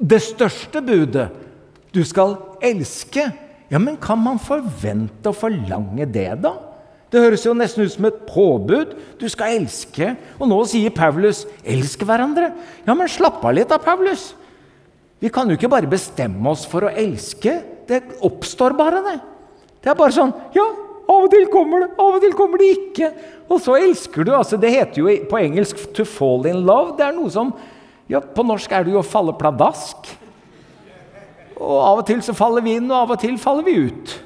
Det 0.00 0.20
største 0.24 0.83
budet. 0.85 1.28
Du 1.94 2.02
skal 2.09 2.38
elske. 2.64 3.28
Ja, 3.70 3.78
men 3.78 4.00
kan 4.00 4.18
man 4.20 4.40
forvente 4.42 5.30
å 5.30 5.37
forlange 5.37 6.09
det, 6.11 6.30
da? 6.42 6.57
Det 7.14 7.22
høres 7.22 7.44
jo 7.46 7.53
nesten 7.55 7.85
ut 7.87 7.92
som 7.92 8.09
et 8.09 8.22
påbud. 8.27 8.94
Du 9.20 9.29
skal 9.31 9.61
elske. 9.61 10.16
Og 10.40 10.48
nå 10.50 10.57
sier 10.66 10.90
Paulus 10.90 11.44
'elsk 11.62 12.03
hverandre'. 12.03 12.50
Ja, 12.87 12.94
men 12.94 13.07
slapp 13.07 13.44
av 13.44 13.55
litt 13.55 13.68
da, 13.70 13.79
Paulus. 13.79 14.35
Vi 15.20 15.31
kan 15.31 15.48
jo 15.48 15.55
ikke 15.55 15.70
bare 15.70 15.87
bestemme 15.87 16.50
oss 16.50 16.64
for 16.66 16.83
å 16.83 16.90
elske. 16.90 17.62
Det 17.87 18.03
oppstår 18.20 18.74
bare, 18.74 19.05
det. 19.05 19.20
Det 19.83 19.90
er 19.90 19.94
bare 19.94 20.16
sånn 20.16 20.33
Ja, 20.57 20.64
av 21.09 21.24
og 21.24 21.31
til 21.31 21.46
kommer 21.53 21.85
det, 21.85 21.90
av 21.98 22.16
og 22.16 22.20
til 22.20 22.33
kommer 22.33 22.59
det 22.59 22.72
ikke. 22.72 23.12
Og 23.48 23.61
så 23.61 23.77
elsker 23.79 24.24
du. 24.24 24.35
altså 24.35 24.59
Det 24.59 24.72
heter 24.72 24.98
jo 24.98 25.07
på 25.31 25.38
engelsk 25.38 25.94
'to 25.94 26.05
fall 26.05 26.46
in 26.46 26.66
love'. 26.66 26.96
Det 26.96 27.07
er 27.07 27.12
noe 27.12 27.31
som 27.31 27.55
ja, 28.09 28.20
På 28.20 28.42
norsk 28.42 28.72
er 28.72 28.85
det 28.85 28.92
jo 28.92 28.98
å 28.98 29.07
falle 29.07 29.33
pladask. 29.33 29.96
Og 31.57 31.79
av 31.81 31.98
og 31.98 32.07
til 32.07 32.20
så 32.20 32.35
faller 32.35 32.61
vi 32.61 32.74
inn, 32.74 32.90
og 32.90 32.96
av 32.96 33.11
og 33.12 33.20
til 33.20 33.38
faller 33.38 33.62
vi 33.62 33.87
ut. 33.87 34.20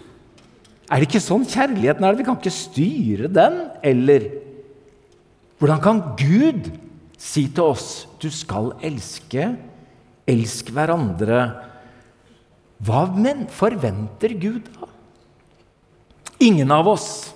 Er 0.89 1.01
det 1.01 1.11
ikke 1.11 1.21
sånn 1.21 1.45
kjærligheten 1.45 2.05
er? 2.07 2.17
Vi 2.17 2.25
kan 2.25 2.39
ikke 2.39 2.55
styre 2.55 3.29
den. 3.29 3.59
Eller 3.85 4.29
hvordan 5.61 5.83
kan 5.85 6.03
Gud 6.17 6.71
si 7.19 7.49
til 7.49 7.75
oss 7.75 8.07
'du 8.21 8.31
skal 8.31 8.73
elske', 8.81 9.57
elsk 10.27 10.71
hverandre? 10.71 11.67
Hva 12.79 13.11
forventer 13.51 14.39
Gud 14.39 14.71
da? 14.81 14.87
Ingen 16.41 16.71
av 16.71 16.87
oss 16.87 17.35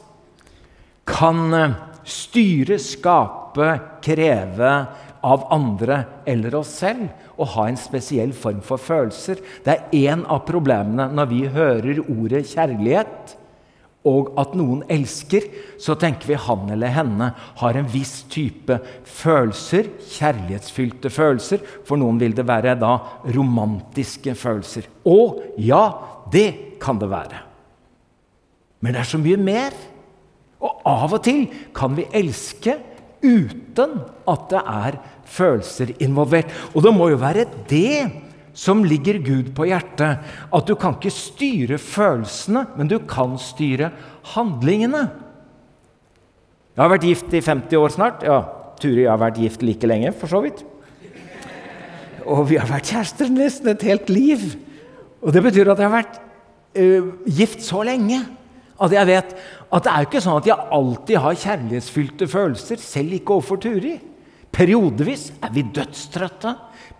kan 1.04 1.52
eh, 1.52 1.74
styre, 2.06 2.78
skape, 2.78 3.80
kreve 4.00 4.86
av 5.22 5.46
andre 5.50 6.04
eller 6.26 6.54
oss 6.54 6.78
selv 6.78 7.10
å 7.38 7.46
ha 7.56 7.68
en 7.68 7.78
spesiell 7.78 8.32
form 8.32 8.60
for 8.62 8.78
følelser. 8.78 9.42
Det 9.64 9.74
er 9.74 10.12
en 10.12 10.24
av 10.26 10.44
problemene 10.46 11.08
når 11.10 11.30
vi 11.30 11.42
hører 11.50 12.02
ordet 12.06 12.46
kjærlighet, 12.52 13.36
og 14.08 14.32
at 14.40 14.56
noen 14.58 14.82
elsker, 14.90 15.44
så 15.78 15.94
tenker 15.98 16.32
vi 16.32 16.38
han 16.46 16.70
eller 16.74 16.90
henne 16.90 17.28
har 17.60 17.78
en 17.78 17.90
viss 17.90 18.24
type 18.32 18.80
følelser, 19.06 19.92
kjærlighetsfylte 20.16 21.12
følelser. 21.12 21.62
For 21.86 22.00
noen 22.00 22.18
vil 22.18 22.34
det 22.34 22.46
være 22.48 22.74
da 22.80 22.96
romantiske 23.30 24.34
følelser. 24.38 24.88
Og 25.06 25.54
ja, 25.62 25.84
det 26.34 26.78
kan 26.82 26.98
det 26.98 27.10
være. 27.12 27.44
Men 28.82 28.94
det 28.94 29.04
er 29.04 29.10
så 29.12 29.22
mye 29.22 29.38
mer. 29.38 29.76
Og 30.62 30.82
av 30.86 31.14
og 31.14 31.22
til 31.22 31.46
kan 31.74 31.94
vi 31.94 32.08
elske 32.14 32.76
uten 33.22 34.00
at 34.28 34.50
det 34.50 34.62
er 34.66 34.98
følelser 35.30 35.94
involvert. 36.02 36.50
Og 36.74 36.82
det 36.82 36.94
må 36.94 37.12
jo 37.12 37.22
være 37.22 37.46
det 37.70 38.31
som 38.52 38.82
ligger 38.84 39.20
Gud 39.24 39.52
på 39.56 39.66
hjertet. 39.68 40.24
At 40.52 40.68
du 40.68 40.74
kan 40.78 40.96
ikke 40.98 41.12
styre 41.14 41.78
følelsene, 41.80 42.66
men 42.76 42.90
du 42.90 42.98
kan 43.08 43.38
styre 43.40 43.92
handlingene. 44.34 45.06
Jeg 46.72 46.82
har 46.82 46.92
vært 46.92 47.08
gift 47.08 47.32
i 47.36 47.42
50 47.44 47.80
år 47.80 47.94
snart. 47.94 48.26
Ja, 48.26 48.42
Turi 48.80 49.06
har 49.06 49.20
vært 49.20 49.40
gift 49.42 49.64
like 49.64 49.88
lenge, 49.88 50.12
for 50.16 50.30
så 50.30 50.42
vidt. 50.44 50.62
Og 52.22 52.46
vi 52.50 52.58
har 52.60 52.68
vært 52.70 52.92
kjærester 52.92 53.32
nesten 53.32 53.72
et 53.72 53.84
helt 53.86 54.12
liv. 54.12 54.44
Og 55.22 55.34
det 55.34 55.42
betyr 55.44 55.72
at 55.72 55.80
jeg 55.80 55.90
har 55.90 55.98
vært 55.98 56.20
uh, 56.78 57.10
gift 57.28 57.64
så 57.66 57.82
lenge 57.86 58.22
at 58.82 58.94
jeg 58.94 59.06
vet 59.06 59.34
at 59.72 59.84
det 59.84 59.90
er 59.92 60.02
jo 60.02 60.08
ikke 60.08 60.22
sånn 60.24 60.40
at 60.40 60.48
jeg 60.48 60.70
alltid 60.76 61.20
har 61.22 61.38
kjærlighetsfylte 61.42 62.26
følelser, 62.28 62.80
selv 62.82 63.14
ikke 63.16 63.36
overfor 63.36 63.60
Turi. 63.62 63.94
Periodevis 64.52 65.30
er 65.40 65.52
vi 65.54 65.64
dødstrøtte. 65.64 66.52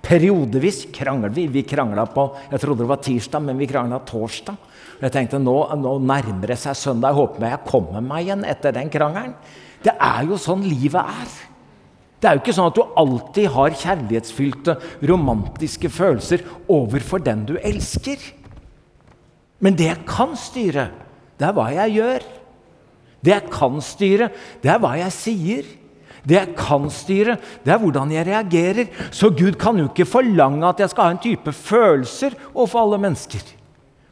Periodevis 0.03 0.87
krangler 0.95 1.33
vi. 1.35 1.47
Vi 1.53 1.63
krangla 1.69 2.07
på 2.11 2.27
jeg 2.51 2.63
trodde 2.63 2.83
det 2.83 2.91
var 2.91 3.03
tirsdag, 3.05 3.45
men 3.45 3.61
vi 3.61 3.69
krangla 3.71 4.01
torsdag. 4.09 4.57
Jeg 5.03 5.13
tenkte 5.15 5.41
nå, 5.43 5.57
nå 5.83 5.97
nærmer 6.03 6.53
det 6.53 6.59
seg 6.63 6.79
søndag. 6.79 7.13
Jeg 7.13 7.21
håper 7.21 7.49
jeg 7.51 7.65
kommer 7.69 8.05
meg 8.05 8.27
igjen 8.27 8.45
etter 8.49 8.75
den 8.75 8.91
krangelen. 8.93 9.35
Det 9.83 9.95
er 9.99 10.29
jo 10.31 10.39
sånn 10.39 10.63
livet 10.65 11.03
er. 11.03 11.33
Det 12.23 12.31
er 12.31 12.39
jo 12.39 12.43
ikke 12.45 12.55
sånn 12.55 12.71
at 12.71 12.77
du 12.79 12.99
alltid 13.03 13.49
har 13.51 13.75
kjærlighetsfylte, 13.81 14.77
romantiske 15.11 15.91
følelser 15.91 16.45
overfor 16.71 17.23
den 17.27 17.43
du 17.49 17.57
elsker. 17.59 18.23
Men 19.63 19.75
det 19.79 19.89
jeg 19.89 20.05
kan 20.07 20.37
styre, 20.39 20.87
det 21.39 21.49
er 21.49 21.57
hva 21.57 21.67
jeg 21.75 21.97
gjør. 21.99 22.29
Det 23.23 23.35
jeg 23.35 23.51
kan 23.51 23.83
styre, 23.83 24.31
det 24.63 24.71
er 24.71 24.81
hva 24.83 24.95
jeg 25.01 25.15
sier. 25.19 25.73
Det 26.23 26.37
jeg 26.37 26.55
kan 26.55 26.87
styre, 26.93 27.37
det 27.65 27.73
er 27.75 27.81
hvordan 27.83 28.13
jeg 28.15 28.27
reagerer. 28.29 28.91
Så 29.11 29.33
Gud 29.35 29.59
kan 29.61 29.79
jo 29.81 29.89
ikke 29.89 30.07
forlange 30.07 30.69
at 30.69 30.83
jeg 30.83 30.93
skal 30.93 31.09
ha 31.09 31.15
en 31.17 31.23
type 31.23 31.55
følelser 31.57 32.37
overfor 32.55 32.85
alle 32.85 33.01
mennesker. 33.03 33.43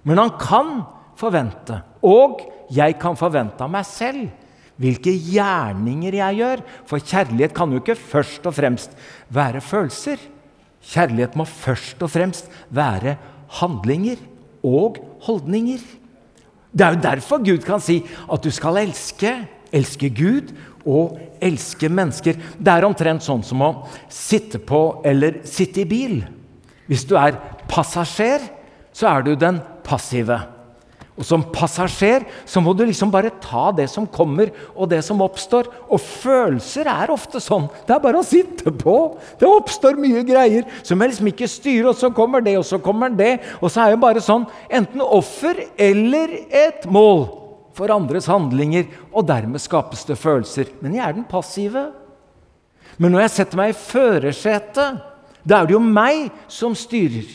Men 0.02 0.18
han 0.18 0.32
kan 0.40 0.72
forvente, 1.20 1.82
og 2.02 2.40
jeg 2.72 2.96
kan 3.00 3.18
forvente 3.18 3.62
av 3.62 3.70
meg 3.72 3.86
selv, 3.86 4.28
hvilke 4.80 5.12
gjerninger 5.12 6.16
jeg 6.22 6.40
gjør. 6.40 6.64
For 6.88 7.04
kjærlighet 7.12 7.54
kan 7.56 7.72
jo 7.72 7.82
ikke 7.82 7.98
først 7.98 8.46
og 8.48 8.56
fremst 8.56 8.96
være 9.28 9.60
følelser. 9.62 10.22
Kjærlighet 10.80 11.36
må 11.36 11.44
først 11.44 12.00
og 12.02 12.10
fremst 12.10 12.48
være 12.72 13.18
handlinger 13.60 14.22
og 14.64 14.96
holdninger. 15.26 15.82
Det 16.70 16.86
er 16.86 16.94
jo 16.94 17.02
derfor 17.02 17.42
Gud 17.44 17.64
kan 17.66 17.82
si 17.82 18.00
at 18.30 18.44
du 18.44 18.50
skal 18.54 18.80
elske. 18.86 19.34
Elske 19.72 20.10
Gud 20.10 20.52
og 20.84 21.18
elske 21.42 21.90
mennesker. 21.92 22.38
Det 22.58 22.72
er 22.72 22.86
omtrent 22.86 23.24
sånn 23.24 23.42
som 23.46 23.62
å 23.64 23.72
sitte 24.12 24.60
på 24.62 25.00
eller 25.06 25.42
sitte 25.48 25.84
i 25.84 25.88
bil. 25.88 26.20
Hvis 26.90 27.06
du 27.06 27.14
er 27.20 27.38
passasjer, 27.70 28.42
så 28.92 29.12
er 29.12 29.26
du 29.26 29.36
den 29.38 29.60
passive. 29.86 30.40
Og 31.20 31.26
Som 31.28 31.42
passasjer 31.52 32.24
så 32.48 32.62
må 32.64 32.72
du 32.72 32.86
liksom 32.88 33.10
bare 33.12 33.32
ta 33.44 33.68
det 33.76 33.90
som 33.92 34.06
kommer, 34.08 34.48
og 34.72 34.88
det 34.88 35.02
som 35.04 35.20
oppstår. 35.20 35.68
Og 35.92 36.00
følelser 36.00 36.88
er 36.88 37.12
ofte 37.12 37.42
sånn. 37.44 37.66
Det 37.84 37.92
er 37.92 38.00
bare 38.00 38.22
å 38.22 38.26
sitte 38.26 38.72
på. 38.72 38.94
Det 39.38 39.48
oppstår 39.48 40.00
mye 40.00 40.24
greier 40.24 40.64
som 40.80 40.96
jeg 40.96 41.12
liksom 41.12 41.28
ikke 41.28 41.50
styrer, 41.50 41.90
og 41.92 41.98
så 42.00 42.08
kommer 42.16 42.40
det, 42.44 42.56
og 42.56 42.64
så 42.64 42.80
kommer 42.80 43.12
det. 43.12 43.34
Og 43.60 43.68
så 43.68 43.84
er 43.84 43.92
jeg 43.92 44.00
bare 44.00 44.24
sånn 44.24 44.48
enten 44.72 45.04
offer 45.04 45.60
eller 45.76 46.32
et 46.48 46.88
mål 46.88 47.39
for 47.80 47.94
andres 47.94 48.28
handlinger. 48.30 48.88
Og 49.12 49.26
dermed 49.28 49.62
skapes 49.62 50.04
det 50.08 50.20
følelser. 50.20 50.72
Men 50.84 50.98
jeg 50.98 51.06
er 51.06 51.16
den 51.16 51.28
passive. 51.28 51.88
Men 53.00 53.14
når 53.14 53.24
jeg 53.24 53.36
setter 53.38 53.60
meg 53.60 53.72
i 53.72 53.78
førersetet, 53.78 55.06
da 55.40 55.60
er 55.60 55.68
det 55.68 55.76
jo 55.76 55.80
meg 55.80 56.28
som 56.52 56.76
styrer. 56.76 57.28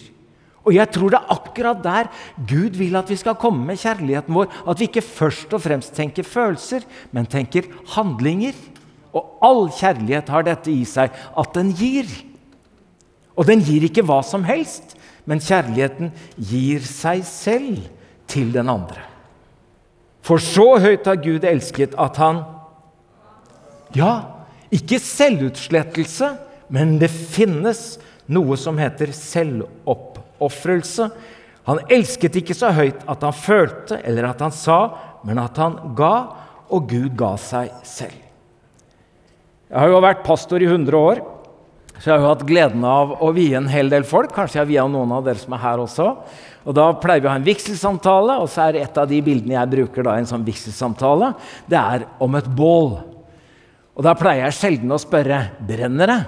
Og 0.65 0.73
jeg 0.73 0.89
tror 0.93 1.13
det 1.13 1.19
er 1.19 1.33
akkurat 1.33 1.81
der 1.83 2.07
Gud 2.49 2.77
vil 2.77 2.97
at 2.97 3.09
vi 3.09 3.17
skal 3.21 3.37
komme 3.37 3.67
med 3.67 3.79
kjærligheten 3.81 4.33
vår. 4.33 4.49
At 4.65 4.81
vi 4.81 4.89
ikke 4.89 5.05
først 5.05 5.53
og 5.53 5.61
fremst 5.61 5.93
tenker 5.97 6.25
følelser, 6.25 6.85
men 7.13 7.29
tenker 7.29 7.69
handlinger. 7.95 8.57
Og 9.15 9.37
all 9.45 9.67
kjærlighet 9.73 10.29
har 10.33 10.45
dette 10.45 10.73
i 10.73 10.83
seg, 10.89 11.13
at 11.13 11.57
den 11.57 11.71
gir. 11.77 12.09
Og 13.37 13.47
den 13.47 13.61
gir 13.65 13.85
ikke 13.87 14.05
hva 14.05 14.21
som 14.25 14.45
helst, 14.47 14.95
men 15.25 15.41
kjærligheten 15.43 16.13
gir 16.37 16.85
seg 16.85 17.25
selv 17.27 17.85
til 18.31 18.53
den 18.55 18.69
andre. 18.71 19.14
For 20.25 20.41
så 20.41 20.79
høyt 20.81 21.05
har 21.05 21.21
Gud 21.21 21.45
elsket 21.45 21.95
at 22.01 22.19
han 22.21 22.43
Ja, 23.95 24.41
ikke 24.73 24.97
selvutslettelse, 24.99 26.33
men 26.73 26.97
det 26.99 27.07
finnes 27.13 27.95
noe 28.27 28.57
som 28.59 28.79
heter 28.81 29.13
selvoppofrelse. 29.15 31.07
Han 31.69 31.79
elsket 31.93 32.41
ikke 32.41 32.57
så 32.57 32.73
høyt 32.75 33.05
at 33.07 33.23
han 33.23 33.37
følte 33.37 34.01
eller 34.01 34.27
at 34.33 34.41
han 34.43 34.51
sa, 34.51 34.79
men 35.23 35.39
at 35.39 35.55
han 35.61 35.77
ga, 35.95 36.15
og 36.73 36.89
Gud 36.89 37.13
ga 37.15 37.35
seg 37.39 37.71
selv. 37.87 38.17
Jeg 39.69 39.79
har 39.79 39.93
jo 39.93 40.03
vært 40.03 40.25
pastor 40.25 40.61
i 40.61 40.67
100 40.67 40.97
år, 40.99 41.23
så 41.99 42.09
jeg 42.09 42.13
har 42.17 42.23
jo 42.25 42.31
hatt 42.33 42.45
gleden 42.47 42.83
av 42.85 43.13
å 43.23 43.31
vie 43.35 43.55
en 43.57 43.69
hel 43.71 43.89
del 43.89 44.03
folk. 44.07 44.33
Kanskje 44.35 44.59
jeg 44.59 44.73
vier 44.73 44.89
noen 44.91 45.13
av 45.15 45.23
dere 45.25 45.39
som 45.39 45.55
er 45.55 45.63
her 45.63 45.81
også. 45.81 46.09
Og 46.65 46.75
Da 46.75 46.89
pleier 46.99 47.23
vi 47.23 47.29
å 47.29 47.31
ha 47.31 47.39
en 47.39 47.45
vigselsamtale, 47.47 48.39
og 48.41 48.49
så 48.51 48.67
er 48.67 48.81
et 48.81 48.97
av 48.99 49.07
de 49.09 49.21
bildene 49.23 49.55
jeg 49.55 49.71
bruker 49.71 50.05
da 50.05 50.17
en 50.19 50.27
sånn 50.29 50.45
vigselsamtale, 50.45 51.31
det 51.71 51.79
er 51.79 52.07
om 52.21 52.35
et 52.35 52.49
bål. 52.57 52.97
Og 53.95 54.03
Da 54.03 54.15
pleier 54.17 54.47
jeg 54.47 54.59
sjelden 54.59 54.91
å 54.91 54.99
spørre 55.01 55.39
brenner 55.65 56.11
det. 56.11 56.19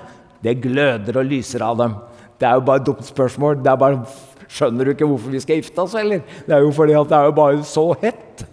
Det 0.47 0.60
gløder 0.63 1.19
og 1.19 1.27
lyser 1.27 1.65
av 1.65 1.77
dem. 1.82 1.97
Det 2.39 2.47
er 2.47 2.60
jo 2.60 2.65
bare 2.69 2.82
et 2.84 2.88
dumt 2.88 3.06
spørsmål. 3.06 3.62
Det 3.63 3.71
er 3.73 3.80
bare, 3.82 4.01
Skjønner 4.47 4.88
du 4.88 4.93
ikke 4.93 5.08
hvorfor 5.10 5.34
vi 5.34 5.41
skal 5.43 5.58
gifte 5.60 5.84
oss, 5.84 5.93
eller? 5.99 6.21
Det 6.47 6.53
er 6.56 6.62
jo 6.63 6.69
fordi 6.71 6.93
at 6.95 7.10
det 7.12 7.17
er 7.17 7.25
jo 7.27 7.34
bare 7.36 7.65
så 7.67 7.89
hett. 7.99 8.45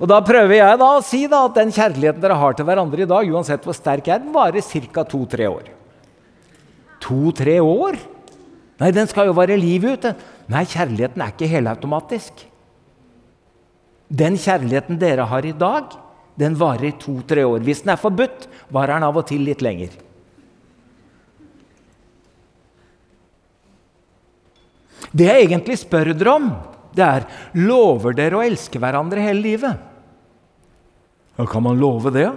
Og 0.00 0.10
Da 0.10 0.18
prøver 0.26 0.56
jeg 0.58 0.78
da 0.80 0.88
å 0.96 1.04
si 1.06 1.24
da 1.30 1.44
at 1.46 1.58
den 1.58 1.70
kjærligheten 1.74 2.22
dere 2.22 2.38
har 2.38 2.56
til 2.56 2.66
hverandre 2.66 3.04
i 3.04 3.10
dag, 3.10 3.30
uansett 3.30 3.62
hvor 3.64 3.76
sterk 3.76 4.08
er, 4.10 4.22
den 4.22 4.34
varer 4.34 4.64
ca. 4.90 5.04
to-tre 5.04 5.46
år. 5.46 5.70
To-tre 7.04 7.60
år? 7.60 7.98
Nei, 8.80 8.90
den 8.90 9.06
skal 9.06 9.28
jo 9.30 9.36
vare 9.36 9.56
livet 9.56 10.02
ut. 10.02 10.24
Nei, 10.50 10.64
kjærligheten 10.66 11.22
er 11.22 11.30
ikke 11.30 11.50
helautomatisk. 11.50 12.42
Den 14.10 14.34
kjærligheten 14.40 14.98
dere 14.98 15.28
har 15.30 15.46
i 15.46 15.54
dag, 15.54 15.94
den 16.36 16.58
varer 16.58 16.96
to-tre 16.98 17.44
år. 17.46 17.62
Hvis 17.62 17.84
den 17.84 17.94
er 17.94 18.02
forbudt, 18.02 18.48
varer 18.74 18.98
den 18.98 19.06
av 19.06 19.20
og 19.20 19.28
til 19.30 19.46
litt 19.46 19.62
lenger. 19.62 19.94
Det 25.14 25.28
jeg 25.30 25.46
egentlig 25.46 25.78
spør 25.78 26.10
dere 26.10 26.34
om, 26.34 26.48
det 26.94 27.04
er 27.04 27.26
lover 27.58 28.14
dere 28.16 28.38
å 28.38 28.44
elske 28.44 28.80
hverandre 28.82 29.22
hele 29.24 29.42
livet. 29.42 29.82
Ja, 31.34 31.46
kan 31.50 31.64
man 31.66 31.80
love 31.80 32.12
det? 32.14 32.28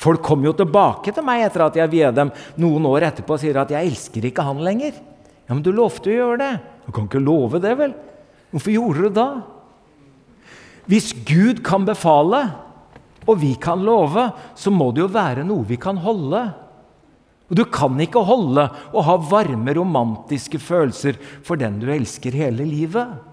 Folk 0.00 0.22
kommer 0.24 0.48
jo 0.48 0.56
tilbake 0.56 1.12
til 1.12 1.24
meg 1.26 1.44
etter 1.44 1.66
at 1.66 1.76
jeg 1.76 1.92
viet 1.92 2.16
dem 2.16 2.30
noen 2.60 2.86
år 2.88 3.10
etterpå 3.10 3.36
og 3.36 3.42
sier 3.42 3.58
at 3.60 3.68
'jeg 3.68 3.86
elsker 3.86 4.24
ikke 4.24 4.46
han 4.46 4.64
lenger'. 4.64 4.96
Ja, 5.48 5.54
Men 5.54 5.62
du 5.62 5.72
lovte 5.72 6.08
å 6.08 6.16
gjøre 6.16 6.38
det. 6.38 6.60
Du 6.86 6.92
kan 6.92 7.04
ikke 7.04 7.20
love 7.20 7.60
det, 7.60 7.76
vel? 7.76 7.94
Hvorfor 8.50 8.72
gjorde 8.72 8.96
du 8.96 9.02
det 9.02 9.14
da? 9.14 9.42
Hvis 10.86 11.12
Gud 11.12 11.62
kan 11.62 11.84
befale, 11.84 12.54
og 13.28 13.38
vi 13.38 13.54
kan 13.54 13.82
love, 13.84 14.32
så 14.56 14.70
må 14.70 14.90
det 14.94 15.02
jo 15.02 15.08
være 15.12 15.44
noe 15.44 15.66
vi 15.68 15.76
kan 15.76 15.96
holde. 15.96 16.54
Og 17.50 17.56
Du 17.56 17.64
kan 17.64 17.98
ikke 17.98 18.24
holde 18.24 18.70
og 18.94 19.04
ha 19.04 19.16
varme, 19.16 19.74
romantiske 19.74 20.58
følelser 20.58 21.18
for 21.42 21.56
den 21.56 21.80
du 21.82 21.90
elsker 21.90 22.30
hele 22.32 22.64
livet. 22.64 23.29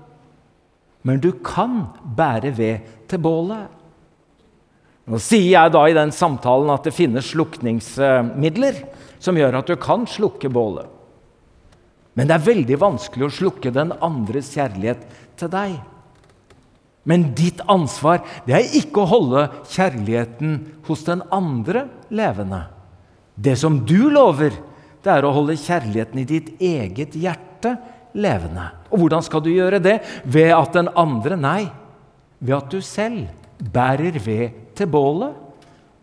Men 1.08 1.22
du 1.24 1.32
kan 1.40 1.86
bære 2.18 2.52
ved 2.58 2.94
til 3.08 3.22
bålet. 3.24 3.72
Nå 5.08 5.20
sier 5.24 5.54
jeg 5.54 5.72
da 5.72 5.86
i 5.88 5.96
den 5.96 6.12
samtalen 6.12 6.74
at 6.74 6.84
det 6.84 6.96
finnes 6.96 7.30
slukningsmidler 7.32 8.82
som 9.24 9.38
gjør 9.40 9.62
at 9.62 9.70
du 9.72 9.78
kan 9.80 10.04
slukke 10.10 10.52
bålet. 10.52 10.90
Men 12.18 12.28
det 12.28 12.36
er 12.36 12.48
veldig 12.48 12.80
vanskelig 12.82 13.28
å 13.28 13.36
slukke 13.38 13.72
den 13.72 13.94
andres 14.04 14.50
kjærlighet 14.58 15.06
til 15.40 15.52
deg. 15.54 15.78
Men 17.08 17.30
ditt 17.38 17.62
ansvar 17.72 18.24
det 18.48 18.58
er 18.58 18.74
ikke 18.82 19.06
å 19.06 19.12
holde 19.12 19.46
kjærligheten 19.70 20.58
hos 20.90 21.06
den 21.08 21.22
andre 21.32 21.86
levende. 22.12 22.66
Det 23.38 23.54
som 23.62 23.80
du 23.88 24.10
lover, 24.12 24.52
det 25.06 25.14
er 25.14 25.24
å 25.24 25.32
holde 25.38 25.56
kjærligheten 25.62 26.20
i 26.20 26.28
ditt 26.28 26.50
eget 26.60 27.16
hjerte 27.16 27.78
levende. 28.18 28.74
Og 28.92 29.02
hvordan 29.02 29.26
skal 29.26 29.44
du 29.44 29.52
gjøre 29.52 29.82
det? 29.84 30.00
Ved 30.24 30.54
at 30.56 30.74
den 30.78 30.90
andre 30.96 31.38
Nei, 31.40 31.68
ved 32.40 32.58
at 32.60 32.72
du 32.72 32.82
selv 32.82 33.28
bærer 33.74 34.20
ved 34.24 34.50
til 34.78 34.90
bålet. 34.92 35.36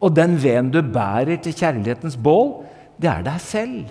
Og 0.04 0.12
den 0.12 0.36
veden 0.42 0.72
du 0.74 0.82
bærer 0.82 1.38
til 1.40 1.54
kjærlighetens 1.56 2.16
bål, 2.20 2.58
det 3.00 3.08
er 3.10 3.22
deg 3.24 3.40
selv. 3.40 3.84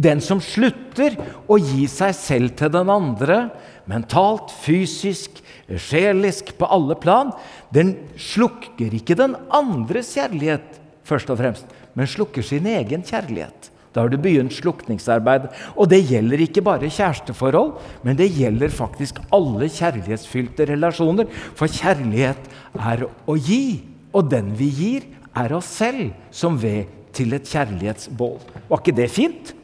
Den 0.00 0.22
som 0.22 0.38
slutter 0.40 1.16
å 1.50 1.58
gi 1.60 1.84
seg 1.90 2.14
selv 2.16 2.54
til 2.56 2.70
den 2.72 2.88
andre, 2.92 3.50
mentalt, 3.90 4.52
fysisk, 4.62 5.42
sjelisk, 5.68 6.54
på 6.56 6.68
alle 6.70 6.96
plan. 6.98 7.34
Den 7.74 7.96
slukker 8.16 8.94
ikke 8.96 9.18
den 9.18 9.34
andres 9.52 10.14
kjærlighet, 10.16 10.78
først 11.04 11.32
og 11.34 11.40
fremst, 11.42 11.74
men 11.98 12.08
slukker 12.08 12.46
sin 12.46 12.68
egen 12.70 13.04
kjærlighet. 13.04 13.59
Da 13.90 14.04
har 14.04 14.10
du 14.12 14.18
begynt 14.22 14.54
slukningsarbeid. 14.54 15.48
Og 15.74 15.88
det 15.90 16.02
gjelder 16.06 16.44
ikke 16.44 16.62
bare 16.66 16.90
kjæresteforhold, 16.90 17.74
men 18.06 18.18
det 18.18 18.30
gjelder 18.36 18.70
faktisk 18.74 19.18
alle 19.34 19.66
kjærlighetsfylte 19.66 20.68
relasjoner. 20.70 21.30
For 21.58 21.70
kjærlighet 21.70 22.50
er 22.78 23.06
å 23.08 23.36
gi, 23.38 23.80
og 24.14 24.30
den 24.30 24.54
vi 24.58 24.70
gir, 24.74 25.08
er 25.34 25.54
oss 25.54 25.68
selv 25.80 26.10
som 26.34 26.58
ved 26.58 26.90
til 27.14 27.34
et 27.34 27.46
kjærlighetsbål. 27.50 28.38
Var 28.70 28.82
ikke 28.82 28.96
det 28.96 29.10
fint? 29.10 29.54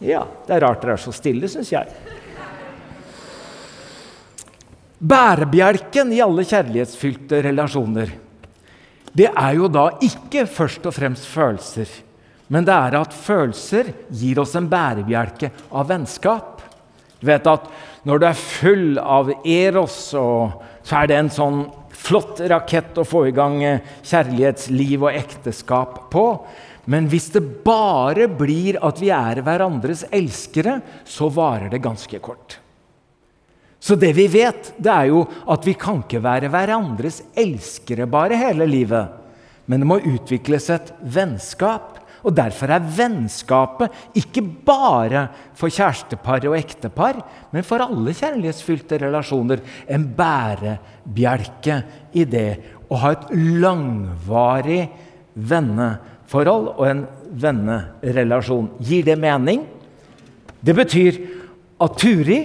Ja. 0.00 0.24
Det 0.46 0.56
er 0.56 0.64
rart 0.64 0.84
dere 0.84 0.96
er 0.96 1.02
så 1.02 1.12
stille, 1.16 1.48
syns 1.48 1.72
jeg. 1.72 1.88
Bærebjelken 4.96 6.12
i 6.16 6.22
alle 6.24 6.44
kjærlighetsfylte 6.48 7.42
relasjoner, 7.44 8.14
det 9.16 9.28
er 9.30 9.54
jo 9.56 9.68
da 9.72 9.90
ikke 10.04 10.44
først 10.48 10.84
og 10.88 10.92
fremst 10.96 11.28
følelser, 11.28 11.88
men 12.52 12.66
det 12.66 12.74
er 12.74 12.98
at 13.00 13.14
følelser 13.14 13.90
gir 14.14 14.38
oss 14.42 14.54
en 14.58 14.68
bærebjelke 14.70 15.50
av 15.74 15.88
vennskap. 15.90 16.62
Du 17.18 17.26
vet 17.26 17.48
at 17.50 17.66
når 18.06 18.20
du 18.22 18.26
er 18.28 18.38
full 18.38 19.00
av 19.02 19.32
eros, 19.42 19.96
så 20.12 20.98
er 21.00 21.10
det 21.10 21.18
en 21.18 21.32
sånn 21.32 21.64
flott 21.96 22.42
rakett 22.52 22.98
å 23.00 23.06
få 23.08 23.24
i 23.26 23.34
gang 23.34 23.58
kjærlighetsliv 24.06 25.08
og 25.08 25.16
ekteskap 25.16 26.04
på. 26.12 26.26
Men 26.86 27.08
hvis 27.10 27.32
det 27.34 27.42
bare 27.66 28.28
blir 28.30 28.78
at 28.84 29.00
vi 29.02 29.10
er 29.10 29.42
hverandres 29.42 30.04
elskere, 30.14 30.78
så 31.02 31.26
varer 31.34 31.72
det 31.72 31.82
ganske 31.82 32.20
kort. 32.22 32.60
Så 33.82 33.94
det 33.98 34.12
vi 34.16 34.28
vet, 34.30 34.72
det 34.82 34.92
er 34.92 35.10
jo 35.10 35.24
at 35.50 35.66
vi 35.66 35.74
kan 35.78 36.00
ikke 36.04 36.22
være 36.22 36.50
hverandres 36.50 37.20
elskere 37.38 38.06
bare 38.10 38.38
hele 38.38 38.66
livet. 38.70 39.22
Men 39.66 39.82
det 39.82 39.88
må 39.90 39.98
utvikles 39.98 40.70
et 40.74 40.92
vennskap. 41.02 41.98
Og 42.26 42.34
Derfor 42.34 42.72
er 42.74 42.82
vennskapet 42.96 44.16
ikke 44.18 44.42
bare 44.66 45.28
for 45.54 45.70
kjærestepar 45.70 46.48
og 46.50 46.56
ektepar, 46.58 47.20
men 47.54 47.66
for 47.66 47.84
alle 47.84 48.14
kjærlighetsfylte 48.16 48.98
relasjoner 49.04 49.62
en 49.94 50.08
bærebjelke 50.18 51.78
i 52.18 52.26
det 52.26 52.50
å 52.90 52.98
ha 53.02 53.14
et 53.14 53.30
langvarig 53.62 54.82
venneforhold 55.36 56.68
og 56.74 56.84
en 56.90 57.06
vennerelasjon. 57.30 58.72
Gir 58.82 59.06
det 59.06 59.18
mening? 59.22 59.62
Det 60.58 60.74
betyr 60.74 61.22
at 61.82 61.98
Turi 62.00 62.40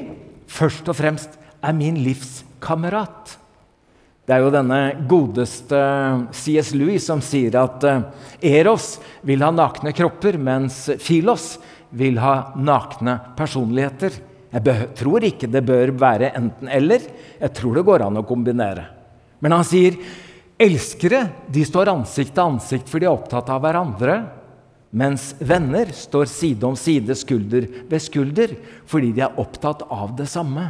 først 0.52 0.90
og 0.92 0.98
fremst 0.98 1.38
er 1.62 1.78
min 1.78 1.98
livskamerat. 2.06 3.38
Det 4.26 4.36
er 4.36 4.44
jo 4.44 4.52
denne 4.54 4.80
godeste 5.10 5.78
C.S. 6.38 6.74
Louis 6.78 7.02
som 7.04 7.24
sier 7.26 7.56
at 7.58 7.84
eh, 7.90 8.04
Eros 8.60 8.96
vil 9.26 9.42
ha 9.42 9.50
nakne 9.54 9.94
kropper, 9.98 10.38
mens 10.38 10.84
Filos 11.02 11.56
vil 11.90 12.20
ha 12.22 12.54
nakne 12.56 13.18
personligheter. 13.38 14.20
Jeg 14.52 14.92
tror 15.00 15.26
ikke 15.26 15.50
det 15.50 15.64
bør 15.66 15.94
være 15.98 16.34
enten-eller. 16.38 17.08
Jeg 17.40 17.56
tror 17.58 17.80
det 17.80 17.88
går 17.88 18.06
an 18.06 18.20
å 18.22 18.28
kombinere. 18.28 18.86
Men 19.42 19.58
han 19.58 19.66
sier 19.68 19.98
Elskere 20.62 21.24
de 21.50 21.64
står 21.66 21.90
ansikt 21.90 22.36
til 22.36 22.44
ansikt 22.44 22.90
for 22.92 23.02
de 23.02 23.08
er 23.08 23.16
opptatt 23.16 23.48
av 23.50 23.64
hverandre. 23.64 24.20
Mens 24.94 25.32
venner 25.40 25.90
står 25.96 26.28
side 26.30 26.68
om 26.68 26.76
side, 26.78 27.16
skulder 27.18 27.66
ved 27.90 28.04
skulder, 28.04 28.54
fordi 28.86 29.14
de 29.16 29.24
er 29.26 29.40
opptatt 29.42 29.82
av 29.88 30.12
det 30.20 30.28
samme. 30.30 30.68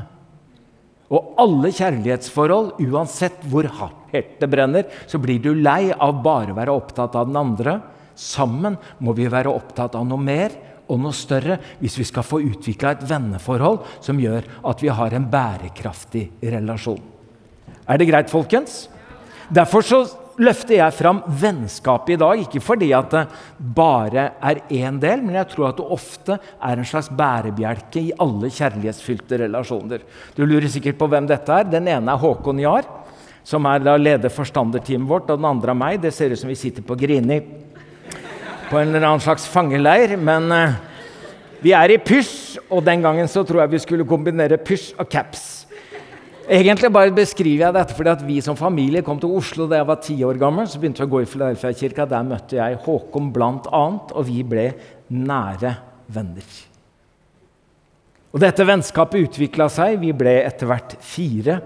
Og 1.12 1.34
alle 1.42 1.74
kjærlighetsforhold, 1.76 2.78
uansett 2.88 3.44
hvor 3.52 3.68
hardt 3.68 3.98
det 4.12 4.48
brenner, 4.52 4.88
så 5.08 5.20
blir 5.24 5.40
du 5.44 5.54
lei 5.56 5.92
av 5.92 6.22
bare 6.24 6.54
å 6.54 6.58
være 6.58 6.76
opptatt 6.76 7.16
av 7.20 7.28
den 7.28 7.40
andre. 7.40 7.78
Sammen 8.16 8.78
må 9.04 9.16
vi 9.18 9.28
være 9.32 9.52
opptatt 9.52 9.96
av 10.00 10.08
noe 10.08 10.20
mer 10.24 10.56
og 10.92 11.00
noe 11.00 11.16
større 11.16 11.58
hvis 11.80 11.98
vi 12.00 12.08
skal 12.08 12.26
få 12.28 12.42
utvikla 12.44 12.96
et 12.96 13.06
venneforhold 13.08 13.84
som 14.04 14.20
gjør 14.20 14.48
at 14.68 14.84
vi 14.84 14.92
har 14.92 15.16
en 15.16 15.28
bærekraftig 15.32 16.26
relasjon. 16.44 17.00
Er 17.88 18.00
det 18.00 18.08
greit, 18.08 18.32
folkens? 18.32 18.86
Derfor 19.52 19.84
så 19.84 20.02
løfter 20.42 20.78
jeg 20.78 20.96
fram 20.98 21.22
vennskapet 21.42 22.16
i 22.16 22.20
dag, 22.22 22.42
ikke 22.44 22.62
fordi 22.64 22.90
at 22.98 23.14
det 23.14 23.24
bare 23.78 24.28
er 24.42 24.62
én 24.74 24.98
del, 25.02 25.24
men 25.24 25.38
jeg 25.38 25.50
tror 25.54 25.70
at 25.70 25.80
det 25.80 25.88
ofte 25.98 26.38
er 26.38 26.82
en 26.82 26.88
slags 26.88 27.12
bærebjelke 27.14 28.02
i 28.02 28.16
alle 28.22 28.52
kjærlighetsfylte 28.52 29.42
relasjoner. 29.44 30.04
Du 30.36 30.44
lurer 30.46 30.70
sikkert 30.72 31.00
på 31.00 31.10
hvem 31.12 31.30
dette 31.30 31.54
er. 31.56 31.70
Den 31.70 31.90
ene 31.92 32.14
er 32.14 32.22
Håkon 32.22 32.62
Jahr, 32.64 32.88
som 33.44 33.66
er 33.70 33.84
da 33.86 33.98
leder 33.98 34.34
forstanderteamet 34.34 35.10
vårt, 35.10 35.30
og 35.30 35.42
den 35.42 35.50
andre 35.50 35.76
er 35.76 35.82
meg. 35.86 36.02
Det 36.02 36.14
ser 36.16 36.34
ut 36.34 36.42
som 36.42 36.52
vi 36.52 36.60
sitter 36.60 36.86
på 36.86 36.98
Grini 37.00 37.42
på 38.72 38.80
en 38.80 38.94
eller 38.94 39.08
annen 39.08 39.24
slags 39.24 39.48
fangeleir. 39.52 40.16
Men 40.18 40.52
uh, 40.52 40.78
vi 41.62 41.76
er 41.78 41.94
i 41.94 42.00
pysj, 42.02 42.62
og 42.72 42.86
den 42.88 43.04
gangen 43.04 43.30
så 43.30 43.44
tror 43.46 43.66
jeg 43.66 43.76
vi 43.76 43.84
skulle 43.84 44.08
kombinere 44.08 44.62
pysj 44.62 44.94
og 44.98 45.10
caps. 45.12 45.61
Egentlig 46.50 46.90
bare 46.94 47.14
beskriver 47.14 47.68
jeg 47.68 47.76
dette 47.76 47.96
fordi 47.96 48.12
at 48.16 48.24
vi 48.26 48.40
som 48.42 48.58
familie 48.58 49.04
kom 49.06 49.20
til 49.22 49.34
Oslo 49.38 49.68
da 49.70 49.78
jeg 49.78 49.90
var 49.92 50.02
ti 50.02 50.16
år 50.26 50.40
gammel. 50.42 50.66
Så 50.68 50.82
begynte 50.82 51.04
vi 51.04 51.10
å 51.10 51.14
gå 51.14 51.22
i 51.22 51.30
Filadelfia-kirka. 51.30 52.08
Der 52.10 52.28
møtte 52.28 52.58
jeg 52.58 52.80
Håkon 52.86 53.30
bl.a., 53.36 53.86
og 54.16 54.28
vi 54.28 54.42
ble 54.48 54.68
nære 55.14 55.76
venner. 56.12 56.60
Og 58.32 58.40
Dette 58.42 58.66
vennskapet 58.66 59.28
utvikla 59.28 59.68
seg. 59.72 60.00
Vi 60.02 60.14
ble 60.18 60.40
etter 60.46 60.70
hvert 60.70 60.96
fire. 61.04 61.60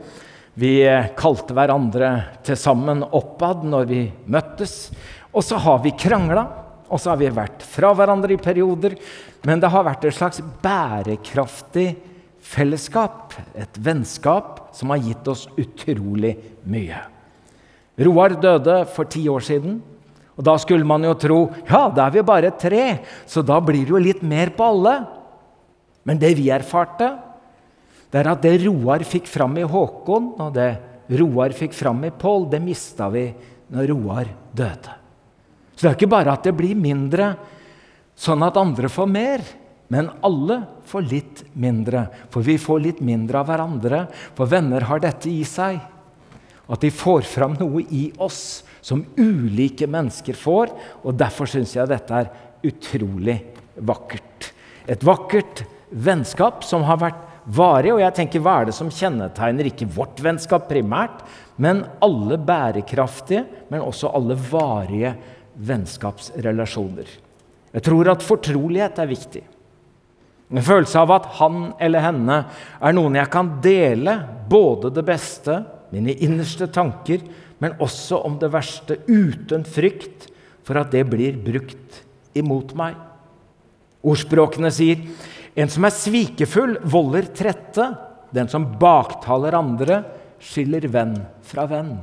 Vi 0.59 0.79
kalte 1.19 1.55
hverandre 1.55 2.09
til 2.47 2.57
sammen 2.59 3.03
oppad 3.05 3.63
når 3.67 3.89
vi 3.89 4.01
møttes. 4.31 4.89
Og 5.35 5.43
så 5.43 5.59
har 5.61 5.81
vi 5.83 5.93
krangla, 5.99 6.45
og 6.87 7.01
så 7.01 7.11
har 7.11 7.19
vi 7.19 7.31
vært 7.33 7.63
fra 7.67 7.91
hverandre 7.95 8.35
i 8.35 8.41
perioder. 8.41 8.95
Men 9.45 9.61
det 9.61 9.71
har 9.71 9.87
vært 9.87 10.07
et 10.07 10.15
slags 10.15 10.41
bærekraftig 10.63 11.89
fellesskap, 12.45 13.33
et 13.57 13.77
vennskap, 13.81 14.67
som 14.75 14.93
har 14.93 15.01
gitt 15.01 15.27
oss 15.31 15.47
utrolig 15.57 16.35
mye. 16.69 17.01
Roar 18.05 18.35
døde 18.41 18.81
for 18.93 19.09
ti 19.09 19.25
år 19.31 19.43
siden. 19.45 19.79
Og 20.35 20.43
Da 20.43 20.57
skulle 20.59 20.83
man 20.83 21.03
jo 21.07 21.13
tro 21.15 21.37
ja, 21.63 21.87
da 21.89 22.07
er 22.07 22.17
vi 22.17 22.25
bare 22.27 22.51
tre, 22.59 22.99
så 23.25 23.41
da 23.41 23.61
blir 23.63 23.85
det 23.85 23.93
jo 23.93 24.01
litt 24.01 24.21
mer 24.21 24.51
på 24.51 24.67
alle. 24.67 24.97
Men 26.05 26.19
det 26.19 26.33
vi 26.37 26.49
erfarte, 26.51 27.07
det 28.11 28.19
er 28.19 28.29
at 28.33 28.43
det 28.43 28.59
Roar 28.65 29.03
fikk 29.07 29.29
fram 29.31 29.55
i 29.57 29.63
Håkon, 29.63 30.35
og 30.43 30.53
det 30.53 30.75
Roar 31.17 31.55
fikk 31.55 31.73
fram 31.73 32.03
i 32.05 32.11
Pål, 32.11 32.49
det 32.51 32.61
mista 32.61 33.07
vi 33.13 33.29
når 33.73 33.89
Roar 33.93 34.29
døde. 34.53 34.93
Så 35.75 35.83
det 35.83 35.89
er 35.89 35.97
ikke 35.97 36.13
bare 36.13 36.35
at 36.35 36.45
det 36.45 36.53
blir 36.55 36.77
mindre 36.77 37.33
sånn 38.15 38.43
at 38.45 38.59
andre 38.59 38.91
får 38.91 39.09
mer. 39.11 39.43
Men 39.93 40.09
alle 40.25 40.61
får 40.89 41.09
litt 41.09 41.43
mindre, 41.53 42.07
for 42.33 42.45
vi 42.45 42.57
får 42.61 42.81
litt 42.81 43.01
mindre 43.05 43.41
av 43.41 43.51
hverandre. 43.51 44.05
For 44.37 44.49
venner 44.49 44.87
har 44.89 45.03
dette 45.03 45.29
i 45.29 45.43
seg. 45.47 45.77
At 46.65 46.81
de 46.81 46.89
får 46.89 47.27
fram 47.29 47.53
noe 47.59 47.83
i 47.93 48.07
oss 48.17 48.63
som 48.81 49.03
ulike 49.17 49.85
mennesker 49.89 50.37
får. 50.37 50.73
Og 51.05 51.17
derfor 51.17 51.49
syns 51.49 51.75
jeg 51.77 51.91
dette 51.91 52.23
er 52.23 52.31
utrolig 52.65 53.37
vakkert. 53.75 54.51
Et 54.89 55.05
vakkert 55.05 55.65
vennskap 55.89 56.65
som 56.65 56.85
har 56.89 56.99
vært 57.01 57.21
varig. 57.45 57.93
Og 57.93 58.01
jeg 58.01 58.17
tenker, 58.17 58.41
hva 58.41 58.59
er 58.61 58.69
det 58.69 58.77
som 58.77 58.89
kjennetegner 58.89 59.69
ikke 59.69 59.89
vårt 59.93 60.21
vennskap 60.25 60.65
primært, 60.69 61.21
men 61.61 61.85
alle 62.03 62.39
bærekraftige, 62.41 63.45
men 63.69 63.85
også 63.85 64.09
alle 64.17 64.37
varige 64.49 65.13
vennskapsrelasjoner? 65.55 67.19
Jeg 67.75 67.83
tror 67.85 68.09
at 68.09 68.23
fortrolighet 68.23 69.01
er 69.03 69.11
viktig. 69.11 69.43
En 70.53 70.61
følelse 70.61 71.01
av 71.01 71.13
at 71.15 71.29
han 71.39 71.71
eller 71.81 72.03
henne 72.05 72.37
er 72.77 72.95
noen 72.95 73.17
jeg 73.17 73.31
kan 73.33 73.55
dele 73.63 74.19
både 74.49 74.91
det 74.93 75.05
beste, 75.07 75.63
mine 75.93 76.13
innerste 76.13 76.67
tanker, 76.69 77.23
men 77.61 77.77
også 77.81 78.19
om 78.27 78.37
det 78.41 78.51
verste, 78.53 78.99
uten 79.07 79.63
frykt 79.65 80.27
for 80.65 80.77
at 80.81 80.91
det 80.93 81.05
blir 81.09 81.37
brukt 81.39 82.01
imot 82.37 82.75
meg. 82.77 82.97
Ordspråkene 84.05 84.69
sier 84.73 85.01
en 85.55 85.71
som 85.71 85.87
er 85.87 85.95
svikefull, 85.95 86.77
volder 86.83 87.29
trette. 87.33 87.87
Den 88.35 88.49
som 88.51 88.67
baktaler 88.77 89.55
andre, 89.55 90.01
skiller 90.43 90.83
venn 90.91 91.15
fra 91.47 91.63
venn. 91.69 91.95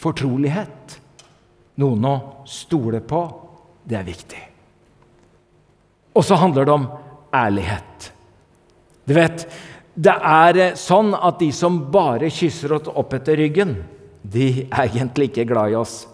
Fortrolighet, 0.00 0.96
noen 1.82 2.06
å 2.08 2.14
stole 2.48 3.02
på, 3.04 3.20
det 3.84 3.98
er 4.00 4.06
viktig. 4.06 4.40
Og 6.16 6.24
så 6.26 6.38
handler 6.40 6.66
det 6.66 6.74
om 6.74 6.88
ærlighet. 7.34 8.10
Du 9.04 9.14
vet, 9.16 9.46
det 9.94 10.14
er 10.14 10.58
eh, 10.60 10.76
sånn 10.78 11.14
at 11.16 11.40
de 11.40 11.50
som 11.54 11.80
bare 11.92 12.30
kysser 12.32 12.76
oss 12.76 12.90
opp 12.90 13.14
etter 13.18 13.40
ryggen, 13.40 13.74
de 14.22 14.66
er 14.68 14.86
egentlig 14.86 15.30
ikke 15.30 15.48
glad 15.50 15.72
i 15.72 15.78
oss. 15.80 16.04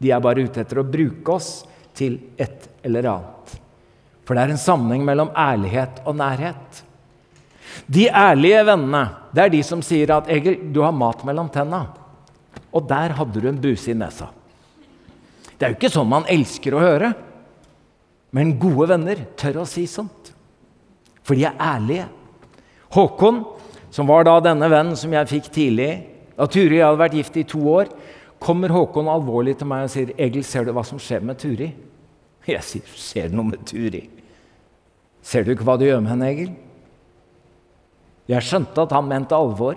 De 0.00 0.12
er 0.12 0.22
bare 0.24 0.46
ute 0.46 0.62
etter 0.62 0.80
å 0.80 0.86
bruke 0.86 1.34
oss 1.36 1.50
til 1.96 2.16
et 2.40 2.70
eller 2.86 3.10
annet. 3.10 3.56
For 4.24 4.36
det 4.36 4.44
er 4.44 4.54
en 4.54 4.62
sammenheng 4.62 5.04
mellom 5.04 5.32
ærlighet 5.36 6.04
og 6.06 6.16
nærhet. 6.20 6.82
De 7.90 8.06
ærlige 8.08 8.62
vennene, 8.68 9.02
det 9.34 9.42
er 9.44 9.52
de 9.52 9.62
som 9.66 9.82
sier 9.82 10.12
at 10.14 10.28
'Egil, 10.30 10.72
du 10.72 10.82
har 10.82 10.94
mat 10.94 11.24
mellom 11.26 11.50
tenna'. 11.50 11.86
Og 12.72 12.86
der 12.86 13.16
hadde 13.18 13.40
du 13.40 13.48
en 13.48 13.60
buse 13.60 13.90
i 13.90 13.94
nesa. 13.94 14.30
Det 15.58 15.66
er 15.66 15.72
jo 15.72 15.78
ikke 15.78 15.92
sånn 15.92 16.08
man 16.08 16.28
elsker 16.30 16.74
å 16.74 16.82
høre. 16.82 17.12
Men 18.32 18.54
gode 18.62 18.86
venner 18.94 19.26
tør 19.36 19.62
å 19.62 19.66
si 19.66 19.86
sånt. 19.90 20.19
For 21.30 21.38
de 21.38 21.44
er 21.46 21.60
ærlige. 21.62 22.08
Håkon, 22.90 23.44
som 23.94 24.08
var 24.10 24.24
da 24.26 24.40
denne 24.42 24.66
vennen 24.66 24.96
som 24.98 25.12
jeg 25.14 25.30
fikk 25.30 25.50
tidlig 25.54 25.90
Da 26.34 26.48
Turi 26.50 26.72
og 26.72 26.78
jeg 26.78 26.86
hadde 26.88 26.98
vært 27.04 27.14
gift 27.18 27.36
i 27.38 27.44
to 27.46 27.60
år, 27.70 27.90
kommer 28.42 28.72
Håkon 28.74 29.10
alvorlig 29.12 29.54
til 29.60 29.68
meg 29.70 29.84
og 29.84 29.92
sier 29.92 30.10
'Egil, 30.16 30.42
ser 30.42 30.64
du 30.64 30.72
hva 30.72 30.82
som 30.82 30.98
skjer 30.98 31.20
med 31.22 31.38
Turi?' 31.38 31.74
Jeg 32.48 32.62
sier 32.64 32.82
'Ser 32.96 33.28
du 33.28 33.36
noe 33.36 33.50
med 33.52 33.62
Turi?' 33.68 34.08
'Ser 35.22 35.44
du 35.44 35.52
ikke 35.52 35.68
hva 35.68 35.76
du 35.78 35.84
gjør 35.84 36.00
med 36.00 36.10
henne, 36.10 36.30
Egil?' 36.32 36.56
Jeg 38.26 38.42
skjønte 38.42 38.82
at 38.82 38.92
han 38.92 39.08
mente 39.08 39.36
alvor. 39.36 39.76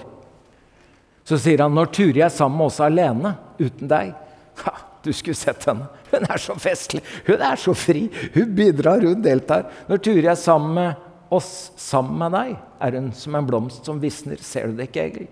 Så 1.26 1.38
sier 1.38 1.62
han 1.62 1.76
når 1.76 1.92
Turi 1.92 2.22
er 2.22 2.30
sammen 2.30 2.58
med 2.58 2.66
oss 2.66 2.80
alene, 2.80 3.38
uten 3.60 3.88
deg 3.88 4.16
ha, 4.64 4.74
Du 5.04 5.14
skulle 5.14 5.36
sett 5.36 5.66
henne. 5.66 5.86
Hun 6.12 6.24
er 6.24 6.38
så 6.38 6.56
festlig. 6.56 7.04
Hun 7.28 7.42
er 7.42 7.56
så 7.60 7.74
fri. 7.76 8.10
Hun 8.34 8.56
bidrar, 8.56 9.02
hun 9.02 9.22
deltar. 9.22 9.66
Når 9.90 9.98
Turi 9.98 10.26
er 10.26 10.36
sammen 10.40 10.74
med 10.74 11.13
oss, 11.34 11.72
sammen 11.80 12.20
med 12.22 12.36
deg, 12.36 12.56
er 12.84 12.98
hun 13.00 13.12
som 13.18 13.36
en 13.38 13.48
blomst 13.48 13.88
som 13.88 14.02
visner. 14.02 14.42
Ser 14.44 14.70
du 14.70 14.78
det 14.80 14.90
ikke, 14.90 15.08
Egil? 15.10 15.30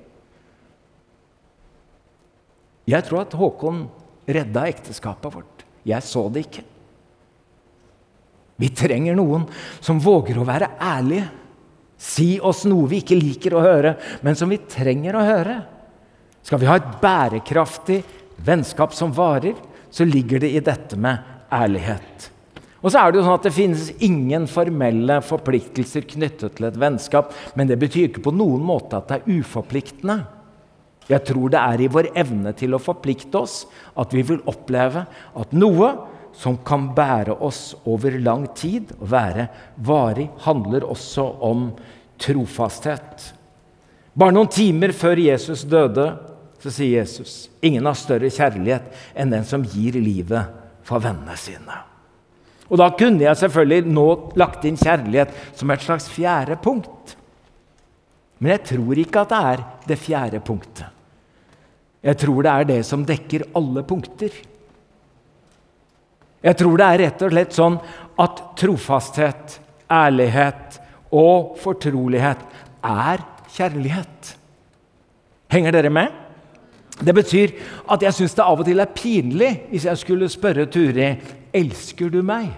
Jeg 2.89 3.05
tror 3.07 3.23
at 3.23 3.35
Håkon 3.37 3.85
redda 4.31 4.65
ekteskapet 4.71 5.35
vårt. 5.35 5.65
Jeg 5.87 6.05
så 6.05 6.27
det 6.33 6.45
ikke. 6.47 6.65
Vi 8.61 8.69
trenger 8.77 9.17
noen 9.17 9.47
som 9.81 10.01
våger 10.01 10.37
å 10.37 10.45
være 10.45 10.73
ærlige. 10.77 11.29
Si 12.01 12.35
oss 12.41 12.63
noe 12.69 12.89
vi 12.89 13.01
ikke 13.01 13.17
liker 13.17 13.55
å 13.57 13.63
høre, 13.63 13.95
men 14.25 14.37
som 14.37 14.49
vi 14.49 14.59
trenger 14.69 15.17
å 15.17 15.25
høre. 15.25 15.57
Skal 16.41 16.61
vi 16.61 16.69
ha 16.69 16.77
et 16.77 16.91
bærekraftig 17.01 18.01
vennskap 18.41 18.93
som 18.97 19.13
varer, 19.13 19.57
så 19.93 20.05
ligger 20.07 20.41
det 20.41 20.53
i 20.55 20.63
dette 20.65 20.97
med 20.97 21.21
ærlighet. 21.53 22.29
Og 22.81 22.89
så 22.89 22.97
er 22.97 23.11
Det 23.11 23.19
jo 23.19 23.25
sånn 23.27 23.37
at 23.37 23.45
det 23.45 23.53
finnes 23.53 23.89
ingen 24.01 24.47
formelle 24.49 25.19
forpliktelser 25.21 26.05
knyttet 26.09 26.55
til 26.57 26.65
et 26.65 26.79
vennskap, 26.81 27.33
men 27.53 27.69
det 27.69 27.77
betyr 27.81 28.09
ikke 28.09 28.25
på 28.25 28.33
noen 28.33 28.63
måte 28.65 28.97
at 28.97 29.09
det 29.09 29.19
er 29.19 29.41
uforpliktende. 29.41 30.23
Jeg 31.09 31.25
tror 31.27 31.51
det 31.51 31.59
er 31.61 31.81
i 31.81 31.91
vår 31.91 32.09
evne 32.17 32.53
til 32.57 32.73
å 32.73 32.81
forplikte 32.81 33.41
oss 33.41 33.65
at 33.99 34.13
vi 34.15 34.23
vil 34.25 34.41
oppleve 34.49 35.05
at 35.37 35.53
noe 35.53 35.91
som 36.37 36.55
kan 36.65 36.87
bære 36.95 37.35
oss 37.43 37.73
over 37.89 38.15
lang 38.23 38.47
tid 38.55 38.93
og 38.99 39.09
være 39.11 39.47
varig, 39.83 40.29
handler 40.45 40.87
også 40.87 41.25
om 41.43 41.67
trofasthet. 42.21 43.33
Bare 44.13 44.35
noen 44.35 44.49
timer 44.51 44.95
før 44.95 45.19
Jesus 45.19 45.65
døde, 45.67 46.07
så 46.61 46.71
sier 46.71 47.01
Jesus 47.01 47.49
ingen 47.65 47.85
har 47.89 47.97
større 47.97 48.31
kjærlighet 48.31 48.91
enn 49.17 49.33
den 49.33 49.47
som 49.47 49.65
gir 49.65 49.97
livet 49.99 50.51
for 50.87 51.03
vennene 51.03 51.37
sine. 51.39 51.90
Og 52.71 52.79
Da 52.79 52.87
kunne 52.95 53.19
jeg 53.19 53.35
selvfølgelig 53.35 53.91
nå 53.91 54.07
lagt 54.39 54.63
inn 54.65 54.79
kjærlighet 54.79 55.33
som 55.59 55.71
et 55.73 55.83
slags 55.83 56.07
fjerde 56.09 56.55
punkt. 56.55 57.17
Men 58.39 58.55
jeg 58.55 58.63
tror 58.71 59.01
ikke 59.01 59.21
at 59.21 59.33
det 59.33 59.41
er 59.51 59.63
det 59.89 59.97
fjerde 59.99 60.39
punktet. 60.39 60.87
Jeg 62.01 62.17
tror 62.17 62.41
det 62.41 62.51
er 62.51 62.69
det 62.69 62.79
som 62.87 63.03
dekker 63.05 63.43
alle 63.59 63.83
punkter. 63.85 64.31
Jeg 66.41 66.57
tror 66.57 66.79
det 66.79 66.87
er 66.87 67.01
rett 67.03 67.21
og 67.21 67.35
slett 67.35 67.53
sånn 67.53 67.75
at 68.23 68.39
trofasthet, 68.57 69.59
ærlighet 69.91 70.79
og 71.13 71.59
fortrolighet 71.61 72.41
er 72.87 73.21
kjærlighet. 73.51 74.31
Henger 75.51 75.75
dere 75.75 75.91
med? 75.93 76.09
Det 77.01 77.13
betyr 77.13 77.53
at 77.91 78.01
jeg 78.07 78.15
syns 78.15 78.33
det 78.37 78.45
av 78.45 78.61
og 78.61 78.65
til 78.65 78.81
er 78.81 78.95
pinlig 78.95 79.51
hvis 79.69 79.85
jeg 79.89 80.01
skulle 80.01 80.31
spørre 80.31 80.65
Turi 80.71 81.11
elsker 81.53 82.11
du 82.13 82.21
meg. 82.25 82.51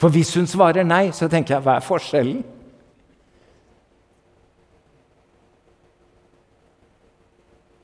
For 0.00 0.10
hvis 0.10 0.32
hun 0.34 0.48
svarer 0.50 0.86
nei, 0.86 1.12
så 1.14 1.28
tenker 1.30 1.56
jeg 1.56 1.64
hva 1.64 1.76
er 1.78 1.86
forskjellen? 1.86 2.42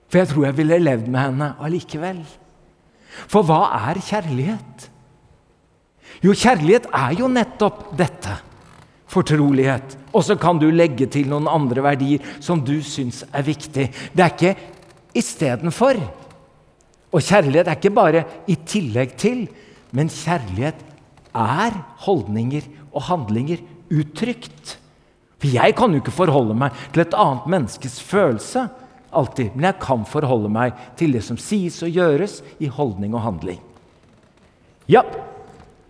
For 0.08 0.22
jeg 0.22 0.30
tror 0.30 0.48
jeg 0.48 0.56
ville 0.58 0.80
levd 0.82 1.08
med 1.12 1.20
henne 1.20 1.50
allikevel. 1.62 2.22
For 3.28 3.46
hva 3.46 3.60
er 3.90 4.00
kjærlighet? 4.02 4.88
Jo, 6.24 6.32
kjærlighet 6.32 6.88
er 6.96 7.14
jo 7.20 7.28
nettopp 7.30 7.92
dette. 7.98 8.38
Fortrolighet. 9.08 9.94
Og 10.12 10.24
så 10.24 10.36
kan 10.40 10.58
du 10.60 10.66
legge 10.72 11.06
til 11.12 11.28
noen 11.30 11.48
andre 11.48 11.84
verdier 11.84 12.24
som 12.44 12.60
du 12.64 12.78
syns 12.84 13.22
er 13.32 13.46
viktig. 13.46 13.86
Det 14.12 14.24
er 14.24 14.34
ikke 14.34 14.56
istedenfor. 15.16 16.00
Og 17.12 17.24
kjærlighet 17.24 17.68
er 17.68 17.78
ikke 17.78 17.94
bare 17.94 18.24
i 18.50 18.56
tillegg 18.68 19.14
til, 19.20 19.46
men 19.96 20.10
kjærlighet 20.12 20.82
er 21.38 21.78
holdninger 22.04 22.66
og 22.92 23.06
handlinger 23.08 23.62
uttrykt. 23.88 24.76
For 25.38 25.48
jeg 25.54 25.76
kan 25.78 25.94
jo 25.94 26.02
ikke 26.02 26.14
forholde 26.14 26.56
meg 26.58 26.76
til 26.92 27.04
et 27.04 27.16
annet 27.16 27.46
menneskes 27.48 28.00
følelse 28.04 28.66
alltid. 29.14 29.54
Men 29.54 29.70
jeg 29.70 29.80
kan 29.82 30.04
forholde 30.08 30.50
meg 30.52 30.76
til 30.98 31.14
det 31.16 31.22
som 31.24 31.38
sies 31.40 31.80
og 31.86 31.94
gjøres 31.94 32.40
i 32.60 32.68
holdning 32.72 33.14
og 33.16 33.24
handling. 33.24 33.60
Ja, 34.88 35.04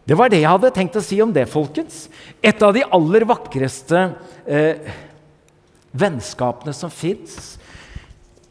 det 0.09 0.17
var 0.19 0.31
det 0.33 0.41
jeg 0.43 0.51
hadde 0.51 0.73
tenkt 0.75 0.97
å 0.99 1.05
si 1.05 1.19
om 1.23 1.33
det, 1.35 1.49
folkens. 1.51 2.07
Et 2.43 2.63
av 2.65 2.73
de 2.75 2.85
aller 2.97 3.27
vakreste 3.29 4.07
eh, 4.49 4.89
vennskapene 5.99 6.75
som 6.77 6.93
fins, 6.93 7.57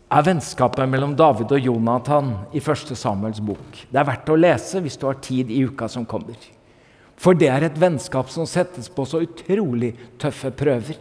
er 0.07 0.23
vennskapet 0.23 0.87
mellom 0.87 1.15
David 1.19 1.51
og 1.51 1.65
Jonathan 1.67 2.29
i 2.55 2.61
1. 2.61 2.93
Samuels 2.95 3.41
bok. 3.43 3.81
Det 3.91 3.99
er 3.99 4.07
verdt 4.07 4.31
å 4.31 4.39
lese 4.39 4.79
hvis 4.83 4.95
du 4.99 5.07
har 5.09 5.19
tid 5.23 5.51
i 5.51 5.65
uka 5.67 5.89
som 5.91 6.07
kommer. 6.07 6.37
For 7.17 7.35
det 7.35 7.49
er 7.51 7.65
et 7.65 7.79
vennskap 7.81 8.29
som 8.31 8.47
settes 8.47 8.87
på 8.93 9.03
så 9.09 9.23
utrolig 9.25 9.95
tøffe 10.21 10.53
prøver. 10.55 10.99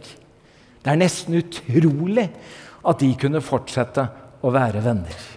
Det 0.81 0.91
er 0.91 0.99
nesten 0.99 1.37
utrolig 1.39 2.25
at 2.87 3.03
de 3.03 3.11
kunne 3.19 3.43
fortsette 3.43 4.07
å 4.43 4.51
være 4.53 4.81
venner. 4.83 5.27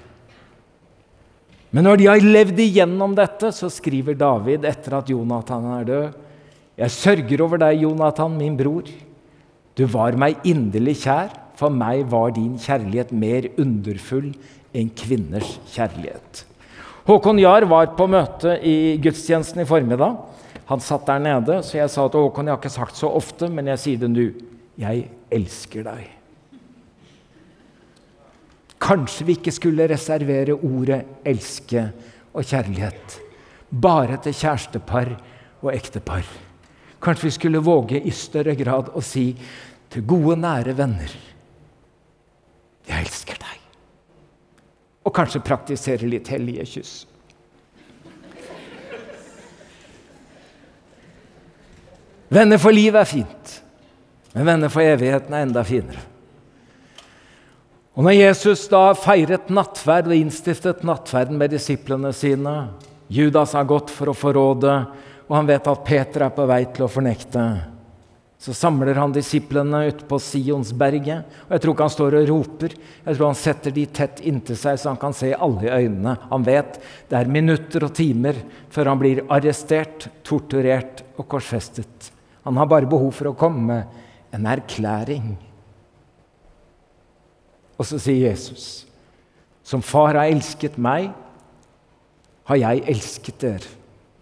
Men 1.70 1.86
når 1.86 2.00
de 2.00 2.08
har 2.10 2.24
levd 2.24 2.58
igjennom 2.64 3.14
dette, 3.14 3.52
så 3.54 3.70
skriver 3.70 4.18
David 4.18 4.66
etter 4.66 4.96
at 4.98 5.10
Jonathan 5.12 5.68
er 5.76 5.86
død 5.86 6.18
Jeg 6.80 6.94
sørger 6.96 7.42
over 7.44 7.60
deg, 7.60 7.82
Jonathan, 7.84 8.34
min 8.34 8.56
bror. 8.56 8.88
Du 9.76 9.84
var 9.86 10.16
meg 10.18 10.40
inderlig 10.48 10.96
kjær. 11.04 11.34
For 11.60 11.72
meg 11.72 12.06
var 12.08 12.32
din 12.32 12.54
kjærlighet 12.60 13.10
mer 13.12 13.50
underfull 13.60 14.30
enn 14.72 14.92
kvinners 14.96 15.58
kjærlighet. 15.74 16.46
Håkon 17.08 17.40
Jahr 17.42 17.66
var 17.68 17.90
på 17.98 18.06
møte 18.08 18.54
i 18.64 18.96
gudstjenesten 19.02 19.60
i 19.60 19.68
formiddag. 19.68 20.16
Han 20.70 20.80
satt 20.80 21.08
der 21.08 21.20
nede, 21.20 21.58
så 21.66 21.80
jeg 21.80 21.92
sa 21.92 22.06
til 22.08 22.24
Håkon 22.24 22.48
jeg 22.48 22.54
har 22.54 22.62
ikke 22.62 22.72
sagt 22.72 22.96
så 22.96 23.10
ofte, 23.12 23.50
men 23.52 23.68
jeg 23.72 23.82
sier 23.82 24.00
det 24.00 24.10
nå. 24.12 24.26
Jeg 24.80 25.08
elsker 25.34 25.84
deg. 25.84 26.06
Kanskje 28.80 29.26
vi 29.28 29.36
ikke 29.36 29.52
skulle 29.52 29.88
reservere 29.90 30.56
ordet 30.56 31.04
'elske' 31.24 31.90
og 32.32 32.42
'kjærlighet' 32.44 33.20
bare 33.70 34.16
til 34.22 34.32
kjærestepar 34.32 35.10
og 35.62 35.74
ektepar. 35.74 36.24
Kanskje 37.02 37.24
vi 37.24 37.30
skulle 37.30 37.58
våge 37.58 38.00
i 38.00 38.10
større 38.10 38.54
grad 38.56 38.88
å 38.94 39.02
si 39.02 39.36
til 39.90 40.02
gode, 40.06 40.36
nære 40.36 40.76
venner 40.78 41.29
'Jeg 42.90 43.06
elsker 43.06 43.38
deg'. 43.38 43.62
Og 45.06 45.14
kanskje 45.14 45.40
praktisere 45.46 46.08
litt 46.10 46.28
hellige 46.28 46.66
kyss. 46.66 47.06
Venner 52.30 52.58
for 52.62 52.70
livet 52.70 53.00
er 53.00 53.10
fint, 53.10 53.56
men 54.34 54.46
venner 54.46 54.70
for 54.70 54.86
evigheten 54.86 55.34
er 55.34 55.42
enda 55.42 55.64
finere. 55.66 56.02
Og 57.98 58.06
når 58.06 58.14
Jesus 58.14 58.68
da 58.70 58.92
feiret 58.94 59.50
nattverd 59.50 60.06
og 60.06 60.14
innstiftet 60.14 60.84
nattverden 60.86 61.38
med 61.40 61.50
disiplene 61.50 62.12
sine 62.14 62.70
Judas 63.10 63.56
har 63.58 63.66
gått 63.66 63.90
for 63.90 64.12
å 64.12 64.14
forråde, 64.14 64.76
og 65.26 65.34
han 65.34 65.48
vet 65.48 65.66
at 65.66 65.82
Peter 65.86 66.22
er 66.22 66.34
på 66.34 66.46
vei 66.46 66.62
til 66.70 66.86
å 66.86 66.90
fornekte. 66.90 67.42
Så 68.40 68.54
samler 68.56 68.96
han 68.96 69.12
disiplene 69.12 69.82
ute 69.90 70.06
på 70.08 70.16
Sionsberget. 70.24 71.26
Og 71.44 71.50
jeg 71.52 71.60
tror 71.60 71.74
ikke 71.74 71.84
han 71.84 71.92
står 71.92 72.14
og 72.16 72.30
roper. 72.30 72.76
Jeg 73.04 73.18
tror 73.18 73.26
han 73.28 73.36
setter 73.36 73.74
de 73.76 73.84
tett 73.98 74.22
inntil 74.24 74.56
seg, 74.56 74.78
så 74.80 74.94
han 74.94 75.00
kan 75.02 75.16
se 75.16 75.34
alle 75.36 75.66
i 75.66 75.74
øynene. 75.82 76.14
Han 76.30 76.46
vet 76.46 76.78
det 77.10 77.18
er 77.18 77.32
minutter 77.34 77.84
og 77.84 77.92
timer 77.98 78.38
før 78.72 78.94
han 78.94 79.02
blir 79.02 79.20
arrestert, 79.28 80.08
torturert 80.24 81.04
og 81.20 81.28
korsfestet. 81.28 82.08
Han 82.48 82.56
har 82.56 82.70
bare 82.70 82.88
behov 82.88 83.12
for 83.18 83.28
å 83.28 83.36
komme 83.36 83.66
med 83.74 84.00
en 84.32 84.48
erklæring. 84.48 85.34
Og 87.76 87.88
så 87.88 88.00
sier 88.00 88.30
Jesus, 88.30 88.86
som 89.64 89.84
far 89.84 90.16
har 90.16 90.32
elsket 90.32 90.80
meg, 90.80 91.12
har 92.48 92.64
jeg 92.64 92.86
elsket 92.88 93.44
dere. 93.44 93.76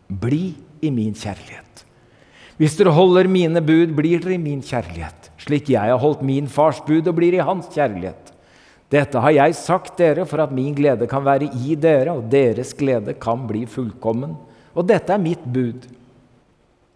Bli 0.09 0.57
i 0.83 0.91
min 0.95 1.15
kjærlighet. 1.15 1.68
Hvis 2.59 2.75
dere 2.75 2.91
holder 2.91 3.29
mine 3.31 3.61
bud, 3.63 3.93
blir 3.95 4.19
dere 4.19 4.35
i 4.35 4.43
min 4.43 4.63
kjærlighet, 4.67 5.31
slik 5.39 5.71
jeg 5.71 5.93
har 5.93 6.01
holdt 6.03 6.25
min 6.27 6.49
fars 6.51 6.81
bud 6.83 7.07
og 7.07 7.15
blir 7.15 7.37
i 7.37 7.45
hans 7.45 7.69
kjærlighet. 7.71 8.33
Dette 8.91 9.21
har 9.21 9.35
jeg 9.37 9.55
sagt 9.55 9.99
dere 10.01 10.25
for 10.27 10.43
at 10.43 10.55
min 10.55 10.73
glede 10.75 11.07
kan 11.11 11.23
være 11.23 11.51
i 11.61 11.77
dere, 11.79 12.17
og 12.17 12.27
deres 12.33 12.73
glede 12.75 13.15
kan 13.21 13.45
bli 13.47 13.63
fullkommen. 13.69 14.35
Og 14.75 14.87
dette 14.89 15.13
er 15.15 15.23
mitt 15.23 15.45
bud. 15.45 15.87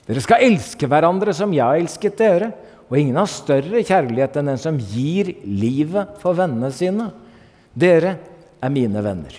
Dere 0.08 0.24
skal 0.24 0.42
elske 0.48 0.88
hverandre 0.90 1.34
som 1.36 1.52
jeg 1.54 1.62
har 1.62 1.78
elsket 1.78 2.18
dere, 2.18 2.50
og 2.90 2.98
ingen 2.98 3.20
har 3.20 3.30
større 3.30 3.84
kjærlighet 3.86 4.34
enn 4.40 4.50
den 4.50 4.60
som 4.60 4.80
gir 4.80 5.30
livet 5.46 6.18
for 6.24 6.36
vennene 6.36 6.72
sine. 6.74 7.12
Dere 7.72 8.16
er 8.58 8.72
mine 8.72 9.04
venner. 9.04 9.38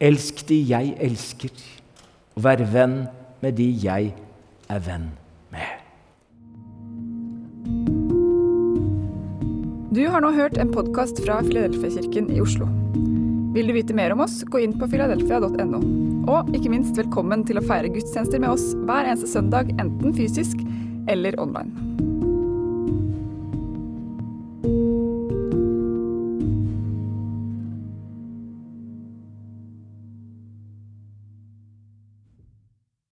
Elsk 0.00 0.46
de 0.48 0.56
jeg 0.64 0.94
elsker, 1.04 1.50
og 2.32 2.44
vær 2.46 2.62
venn 2.72 3.02
med 3.44 3.58
de 3.58 3.66
jeg 3.82 4.14
er 4.72 4.78
venn 4.86 5.10
med. 5.52 5.82
Du 9.92 10.00
har 10.08 10.24
nå 10.24 10.30
hørt 10.38 10.56
en 10.56 10.72
podkast 10.72 11.20
fra 11.20 11.42
Filadelfia-kirken 11.44 12.32
i 12.32 12.40
Oslo. 12.40 12.70
Vil 13.52 13.68
du 13.68 13.76
vite 13.76 13.98
mer 13.98 14.16
om 14.16 14.24
oss, 14.24 14.38
gå 14.48 14.64
inn 14.64 14.78
på 14.80 14.88
filadelfia.no. 14.88 15.82
Og 16.32 16.48
ikke 16.56 16.72
minst 16.72 16.96
velkommen 16.96 17.44
til 17.44 17.60
å 17.60 17.66
feire 17.68 17.92
gudstjenester 17.92 18.40
med 18.40 18.54
oss 18.56 18.70
hver 18.88 19.04
eneste 19.04 19.28
søndag, 19.28 19.68
enten 19.76 20.16
fysisk 20.16 20.64
eller 21.12 21.36
online. 21.44 21.89